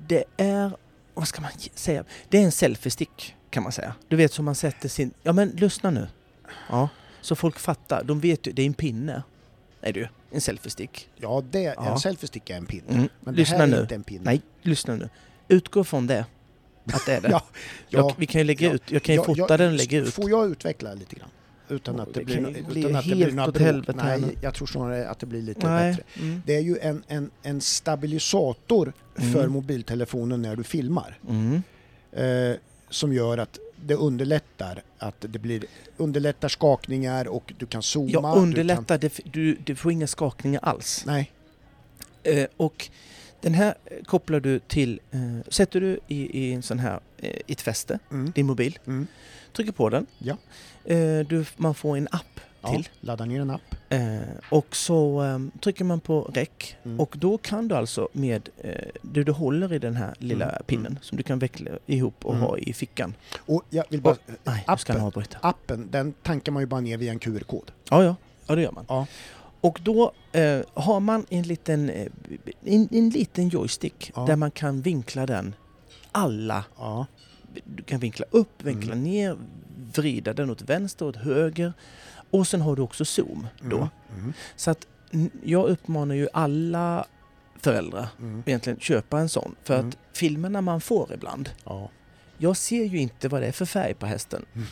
[0.08, 0.72] det är...
[1.14, 2.04] Vad ska man säga?
[2.30, 3.93] Det är en selfiestick kan man säga.
[4.08, 5.12] Du vet som man sätter sin...
[5.24, 6.08] Ja men lyssna nu.
[6.70, 6.89] Ja.
[7.22, 8.03] Så folk fattar.
[8.03, 8.51] De vet ju.
[8.51, 9.24] Det är en pinne.
[9.82, 10.08] Är ju.
[10.32, 11.10] En selfiestick.
[11.16, 11.91] Ja, det, Ja.
[11.91, 12.84] en selfiestick är en pinne.
[12.93, 13.10] Mm.
[13.20, 13.82] Men Lyssna det här är nu.
[13.82, 14.22] inte en pinne.
[14.24, 15.10] Nej, lyssna nu.
[15.47, 16.26] Utgå från det.
[16.93, 17.30] Att det är det.
[17.32, 17.41] Ja,
[17.89, 18.16] jag, ja.
[18.18, 18.74] vi kan ju lägga Ja.
[18.74, 18.91] ut.
[18.91, 20.14] Jag kan ju Ja, fota jag- den och lägga ut.
[20.14, 21.30] Får jag utveckla lite grann?
[21.70, 23.95] Utan att det, Det blir, utan bli att det blir några bråk.
[23.95, 25.91] Nej, jag tror snarare att det blir lite Nej.
[25.91, 26.03] bättre.
[26.20, 26.41] Mm.
[26.45, 29.34] Det är ju en, en, en stabilisator Mm.
[29.34, 31.20] för mobiltelefonen när du filmar.
[31.30, 31.62] Mm.
[32.12, 32.58] Eh,
[32.90, 35.64] som gör att det underlättar att det blir
[35.98, 38.10] underlättar skakningar och du kan zooma.
[38.12, 39.12] Jag Du kan, underlättar.
[39.32, 41.04] Du, du får inga skakningar alls.
[41.06, 41.32] nej,
[42.24, 42.90] Eh, och
[43.42, 43.76] den här
[44.06, 48.00] kopplar du till, eh, sätter du i, i en sån här, eh, i ett fäste,
[48.12, 49.08] mm, din mobil, mm,
[49.54, 50.06] trycker på den.
[50.18, 50.38] Ja.
[50.86, 52.90] Eh, du, man får en app ja, till.
[53.02, 53.76] ladda ner en app.
[53.90, 54.20] Eh,
[54.52, 57.00] och så eh, trycker man på räck Mm.
[57.00, 58.72] och då kan du alltså med eh,
[59.02, 61.00] det du håller i den här lilla Mm, pinnen mm.
[61.02, 62.44] som du kan veckla ihop och Mm.
[62.46, 63.14] ha i fickan.
[63.46, 65.24] Och jag vill bara, Nej, nu ska Appen.
[65.42, 67.72] appen, den tankar man ju bara ner via en QR-kod.
[67.90, 68.16] Ja, ja,
[68.48, 68.86] ja det gör man.
[68.88, 69.08] Ja.
[69.62, 72.08] Och då eh, har man en liten, eh,
[72.66, 74.26] en, en liten joystick Ja.
[74.26, 75.56] där man kan vinkla den
[76.12, 76.64] alla.
[76.78, 77.06] Ja,
[77.64, 79.04] Du kan vinkla upp, vinkla Mm.
[79.04, 79.38] ner,
[79.94, 81.74] vrida den åt vänster, åt höger.
[82.32, 83.75] Och sen har du också zoom då.
[83.78, 84.88] mm, mm, Så att
[85.43, 87.05] jag uppmanar ju alla
[87.59, 89.55] föräldrar mm, egentligen köpa en sån.
[89.63, 89.89] För Mm.
[89.89, 91.89] att filmerna man får ibland, ja,
[92.38, 94.45] jag ser ju inte vad det är för färg på hästen.
[94.55, 94.67] Mm.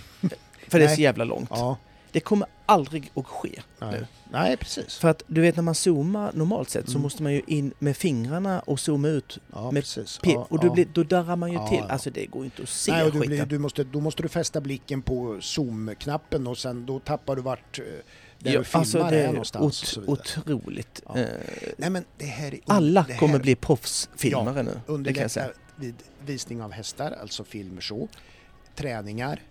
[0.68, 1.50] För det är så jävla långt.
[1.52, 1.78] ja,
[2.16, 4.08] Det kommer aldrig att ske Nej, nu.
[4.32, 4.96] Nej precis.
[4.96, 7.02] För att du vet när man zoomar normalt sett så Mm.
[7.02, 10.20] måste man ju in med fingrarna och zooma ut Ja, med precis.
[10.24, 11.84] Ja, och då, blir, då darrar man ju Ja, till.
[11.90, 14.30] Alltså det går inte att se Nej, och du blir, du måste, då måste du
[14.30, 17.86] fästa blicken på zoom-knappen och sen då tappar du vart eh,
[18.40, 19.98] där Ja, du filmar alltså det är någonstans.
[19.98, 21.02] ot- otroligt.
[21.06, 21.18] Ja.
[21.18, 21.28] Eh,
[21.78, 22.60] Nej men det här är...
[22.66, 24.80] alla det här kommer bli proffsfilmare nu.
[24.86, 25.96] Underlättar vid
[26.26, 28.08] visning av hästar, alltså filmer så.
[28.76, 29.42] Träningar,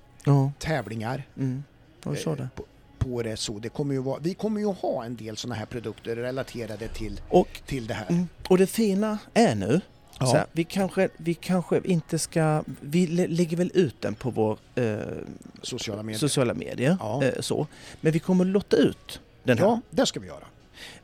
[0.58, 1.26] tävlingar.
[1.36, 1.64] mm.
[2.12, 2.48] Jag sa eh, det.
[2.54, 2.64] På,
[2.98, 3.58] på det så.
[3.58, 7.20] Det kommer ju vara, vi kommer ju ha en del sådana här produkter relaterade till,
[7.28, 8.06] Och, till det här.
[8.10, 9.80] mm, och det fina är nu
[10.20, 10.26] Ja.
[10.26, 12.62] Så här, vi, kanske, vi kanske inte ska...
[12.80, 14.96] Vi lä- lägger väl ut den på vår eh,
[15.62, 16.18] Sociala medier.
[16.18, 16.96] sociala medier.
[17.00, 17.24] Ja.
[17.24, 17.66] Eh, så.
[18.00, 20.44] Men vi kommer lotta ut den här Ja, det ska vi göra.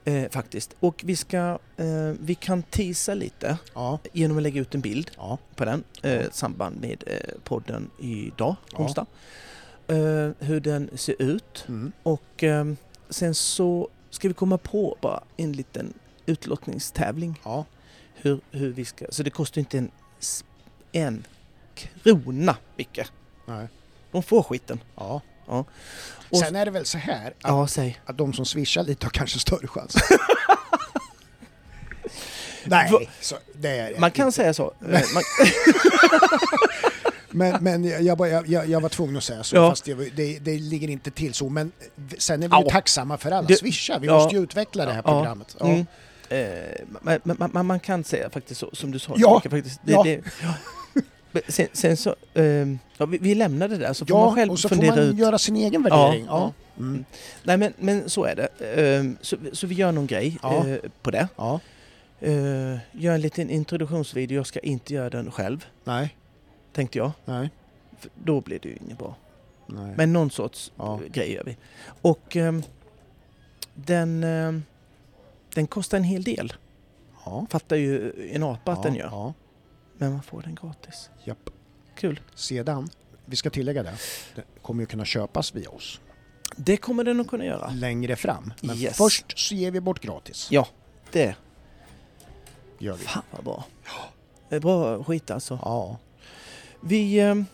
[0.04, 0.76] eh, faktiskt.
[0.80, 1.58] Och vi ska...
[1.76, 1.86] Eh,
[2.20, 6.12] vi kan teasa lite Ja, genom att lägga ut en bild ja, på den eh,
[6.20, 8.78] i samband med eh, podden idag, Ja.
[8.78, 9.06] onsdag.
[9.90, 11.64] Eh, hur den ser ut.
[11.68, 11.92] mm.
[12.02, 12.64] Och eh,
[13.10, 15.94] sen så ska vi komma på bara en liten
[16.26, 17.40] utlottningstävling.
[17.44, 17.64] ja.
[18.14, 19.04] Hur, hur vi ska...
[19.10, 19.90] Så det kostar inte en,
[20.92, 21.26] en
[21.74, 23.00] krona, Micke.
[23.46, 23.68] Nej.
[24.12, 24.80] De får skiten.
[24.96, 25.20] ja.
[25.46, 25.68] Och-
[26.38, 28.00] Sen är det väl så här att, Ja, säg.
[28.04, 29.94] att de som swishar lite har kanske större chans.
[32.64, 34.36] Nej, så det är Man kan inte.
[34.36, 34.74] säga så.
[34.80, 34.92] Eh, Man,
[37.30, 39.70] Men, men jag, jag, jag, jag, var tvungen att säga så, Ja.
[39.70, 41.48] fast det, det, det ligger inte till så.
[41.48, 41.72] Men
[42.18, 43.98] sen är vi ju tacksamma för alla Det- swishar.
[44.00, 44.14] Vi ja.
[44.14, 45.12] måste ju utveckla det här Ja.
[45.12, 45.56] programmet.
[45.60, 45.86] Mm.
[46.28, 49.14] eh, man, man, man, kan säga faktiskt så, som du sa.
[49.16, 49.40] Ja.
[49.50, 50.02] Faktiskt, det, Ja.
[50.02, 50.20] det,
[51.48, 52.14] Sen, sen så...
[52.96, 55.04] ja, vi, vi lämnar det där så får man själv och så får fundera man
[55.04, 55.16] ut.
[55.18, 56.24] göra sin egen värdering.
[56.28, 56.82] Ja, Ja.
[56.82, 57.04] Mm.
[57.42, 58.48] Nej men, men så är det.
[58.76, 61.28] Ehm, så, så vi gör någon grej eh, på det.
[62.26, 64.36] Uh, gör en liten introduktionsvideo.
[64.36, 66.16] Jag ska inte göra den själv, Nej.
[66.72, 67.10] Tänkte jag.
[67.24, 67.50] Nej.
[67.98, 69.14] För då blir det ju inget bra.
[69.66, 69.94] Nej.
[69.96, 71.00] Men någon sorts Ja.
[71.04, 71.56] eh, grej gör vi.
[72.02, 72.62] Och ehm,
[73.74, 74.62] den, ehm,
[75.54, 76.52] den kostar en hel del.
[77.24, 77.46] ja.
[77.50, 78.82] Fattar ju en apa att ja.
[78.84, 79.06] den gör.
[79.10, 79.34] Ja.
[79.98, 81.10] Men man får den gratis.
[81.24, 81.50] Japp.
[81.94, 82.20] Kul.
[82.34, 82.88] Sedan,
[83.24, 83.94] vi ska tillägga det,
[84.34, 86.00] det kommer ju kunna köpas via oss
[86.56, 87.70] Det kommer den att kunna göra.
[87.70, 88.52] längre fram.
[88.62, 88.96] Men Yes.
[88.96, 90.48] först så ger vi bort gratis.
[90.50, 90.66] Ja,
[91.12, 91.34] det.
[92.78, 93.04] Gör vi.
[93.04, 93.64] Fan vad bra.
[94.48, 95.58] Det är bra skit alltså.
[95.62, 95.98] Ja.
[96.80, 97.46] Vi ehm,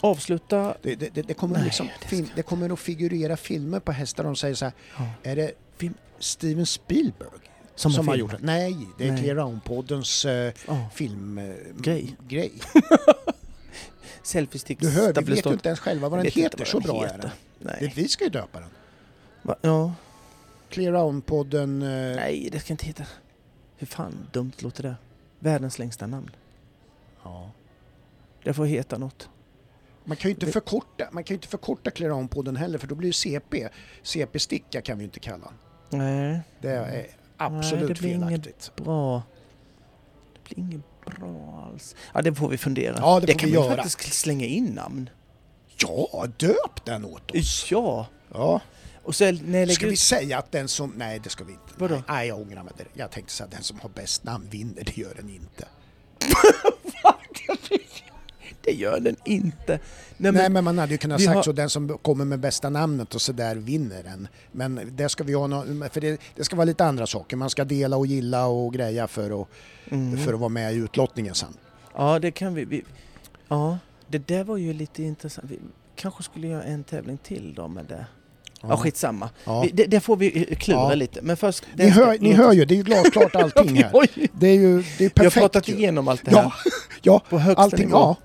[0.00, 0.76] avslutar...
[0.82, 3.92] Det, det, det, det, kommer Nej, liksom, det film, det kommer att figurera filmer på
[3.92, 4.24] hästar.
[4.24, 5.06] De säger så här, Ja.
[5.22, 7.28] är det Film- Steven Spielberg
[7.74, 8.38] Som, som, har gjort det?
[8.40, 9.22] Nej, det är Nej.
[9.22, 10.88] Clear Round-poddens eh, Ja.
[10.94, 11.66] filmgrej.
[11.78, 12.16] Grej.
[12.28, 12.52] grej.
[14.22, 14.80] Selfiestick.
[14.80, 16.58] Du hör, vi vet ju inte ens själva vad den vet heter.
[16.58, 17.18] vad Så den bra är heter.
[17.18, 17.30] den.
[17.58, 17.76] Nej.
[17.80, 18.68] Det, vi ska ju döpa den.
[19.42, 19.56] Va?
[19.62, 19.94] Ja.
[20.68, 21.82] Clear Round-podden...
[21.82, 23.04] Eh, Nej, det ska inte heta...
[23.76, 24.94] Hur fan dumt låter det?
[25.38, 26.30] Världens längsta namn.
[27.24, 27.50] ja.
[28.44, 29.28] Det får heta något.
[30.04, 32.94] Man kan ju inte Det- förkorta, man kan inte förkorta Clear Round-podden heller för då
[32.94, 33.68] blir det CP.
[34.02, 35.52] CP-sticka kan vi ju inte kalla
[35.90, 35.98] den.
[35.98, 38.72] Nej, Det är absolut det blir inget- felaktigt.
[38.76, 39.22] bra.
[40.34, 41.96] Det blir inget bra alls.
[42.14, 42.94] Ja, det får vi fundera.
[42.98, 43.82] Ja, det får kan vi man göra.
[43.82, 45.10] faktiskt slänga in namn.
[45.76, 47.66] Ja, döp den åt oss!
[47.70, 48.06] Ja.
[48.32, 48.60] Ja.
[49.02, 49.98] Och så när Ska vi ut...
[49.98, 50.92] säga att den som...
[50.96, 51.64] Nej, det ska vi inte.
[51.78, 51.94] Vadå?
[51.94, 52.72] Nej, nej, jag ångrar mig.
[52.76, 54.84] Det- Jag tänkte säga att den som har bäst namn vinner.
[54.84, 55.64] Det gör den inte.
[58.64, 59.52] Det gör den inte.
[59.66, 59.78] Nej,
[60.16, 61.52] Nej, men, men man hade ju kunnat sagt har- så.
[61.52, 64.28] Den som kommer med bästa namnet och så där vinner den.
[64.52, 67.36] Men det ska vi ha nå- för det, det ska vara lite andra saker.
[67.36, 69.48] Man ska dela och gilla och greja för att,
[69.90, 70.18] mm.
[70.18, 71.48] för att vara med i utlottningen sen.
[71.94, 72.84] Ja, det kan vi, vi...
[73.48, 75.50] Ja, det där var ju lite intressant.
[75.50, 75.58] Vi
[75.96, 78.06] kanske skulle göra en tävling till då med det.
[78.62, 79.30] Ja, skitsamma.
[79.44, 79.60] Ja.
[79.62, 80.30] Vi, det, det får vi
[80.60, 80.94] klura Ja.
[80.94, 81.22] lite.
[81.22, 81.64] Men först...
[81.74, 84.08] Ni, hör, ni hör ju, det är ju glasklart allting här.
[84.32, 85.20] Det är ju det är perfekt.
[85.20, 86.52] vi har pratat igenom allt det här Ja,
[87.02, 87.86] ja på allting.
[87.86, 87.98] nivå.
[87.98, 88.16] Ja.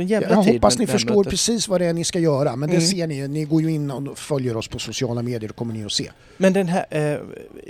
[0.00, 1.30] En jävla Jag tid hoppas med ni förstår mötet.
[1.30, 2.56] precis vad det är ni ska göra.
[2.56, 2.86] Men det Mm.
[2.88, 3.28] ser ni ju.
[3.28, 5.48] Ni går ju in och följer oss på sociala medier.
[5.48, 6.10] Då kommer ni att se.
[6.36, 7.18] Men den här eh,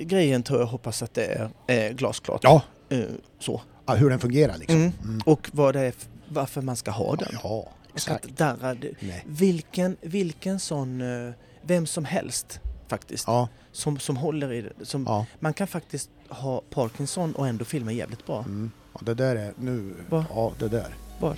[0.04, 1.24] grejen tror jag hoppas att det
[1.66, 2.40] är eh, glasklart.
[2.44, 3.00] Ja, Eh,
[3.38, 3.60] så.
[3.86, 4.76] ja, hur den fungerar liksom.
[4.76, 4.92] Mm.
[5.04, 5.20] Mm.
[5.26, 5.92] Och vad det är,
[6.28, 7.28] varför man ska ha den.
[7.42, 8.28] Ja, exakt.
[8.36, 8.76] darra,
[9.26, 14.86] vilken, vilken sån, eh, vem som helst faktiskt, Ja, som, som håller i det.
[14.86, 15.26] Som, ja.
[15.40, 18.38] Man kan faktiskt ha Parkinson och ändå filma jävligt bra.
[18.38, 18.70] Mm.
[18.94, 19.94] ja, det där är nu...
[20.08, 20.24] Va?
[20.34, 20.94] Ja, det där.
[21.20, 21.36] Vad?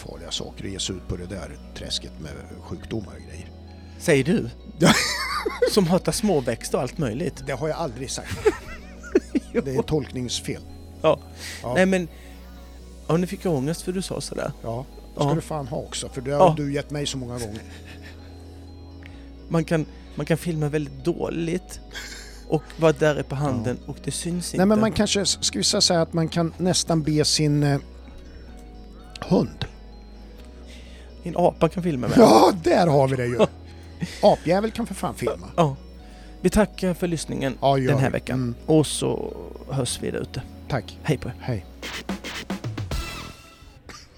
[0.00, 2.32] Farliga saker att ge sig ut på det där träsket med
[2.62, 3.50] sjukdomar och grejer.
[3.98, 4.50] Säger du?
[4.78, 4.90] Ja.
[5.72, 7.42] som hatar småväxt och allt möjligt.
[7.46, 8.38] Det har jag aldrig sagt.
[9.52, 10.62] Det är tolkningsfel.
[11.02, 11.18] Ja.
[11.62, 11.74] Ja.
[11.74, 12.08] Nej men,
[13.08, 14.52] ja, nu fick jag ångest för du sa sådär.
[14.62, 15.34] Ja, det ska Ja.
[15.34, 16.08] du fan ha också.
[16.08, 16.54] För det har Ja.
[16.56, 17.62] du gett mig så många gånger.
[19.48, 21.80] Man kan, man kan filma väldigt dåligt
[22.48, 24.56] och vara där på handen och det syns inte.
[24.56, 27.80] Nej men man kanske, ska vi säga att man kan nästan be sin eh,
[29.20, 29.64] hund.
[31.22, 32.18] En apa kan filma med.
[32.18, 33.38] Ja, där har vi det ju!
[34.22, 35.46] Apjävel kan för fan filma.
[35.56, 35.76] Ja.
[36.40, 38.12] Vi tackar för lyssningen Ja, den här vi.
[38.12, 38.34] veckan.
[38.38, 39.32] Mm, Och så
[39.70, 40.42] hörs vi där ute.
[40.68, 40.98] tack.
[41.02, 41.34] Hej på er.
[41.40, 41.64] Hej.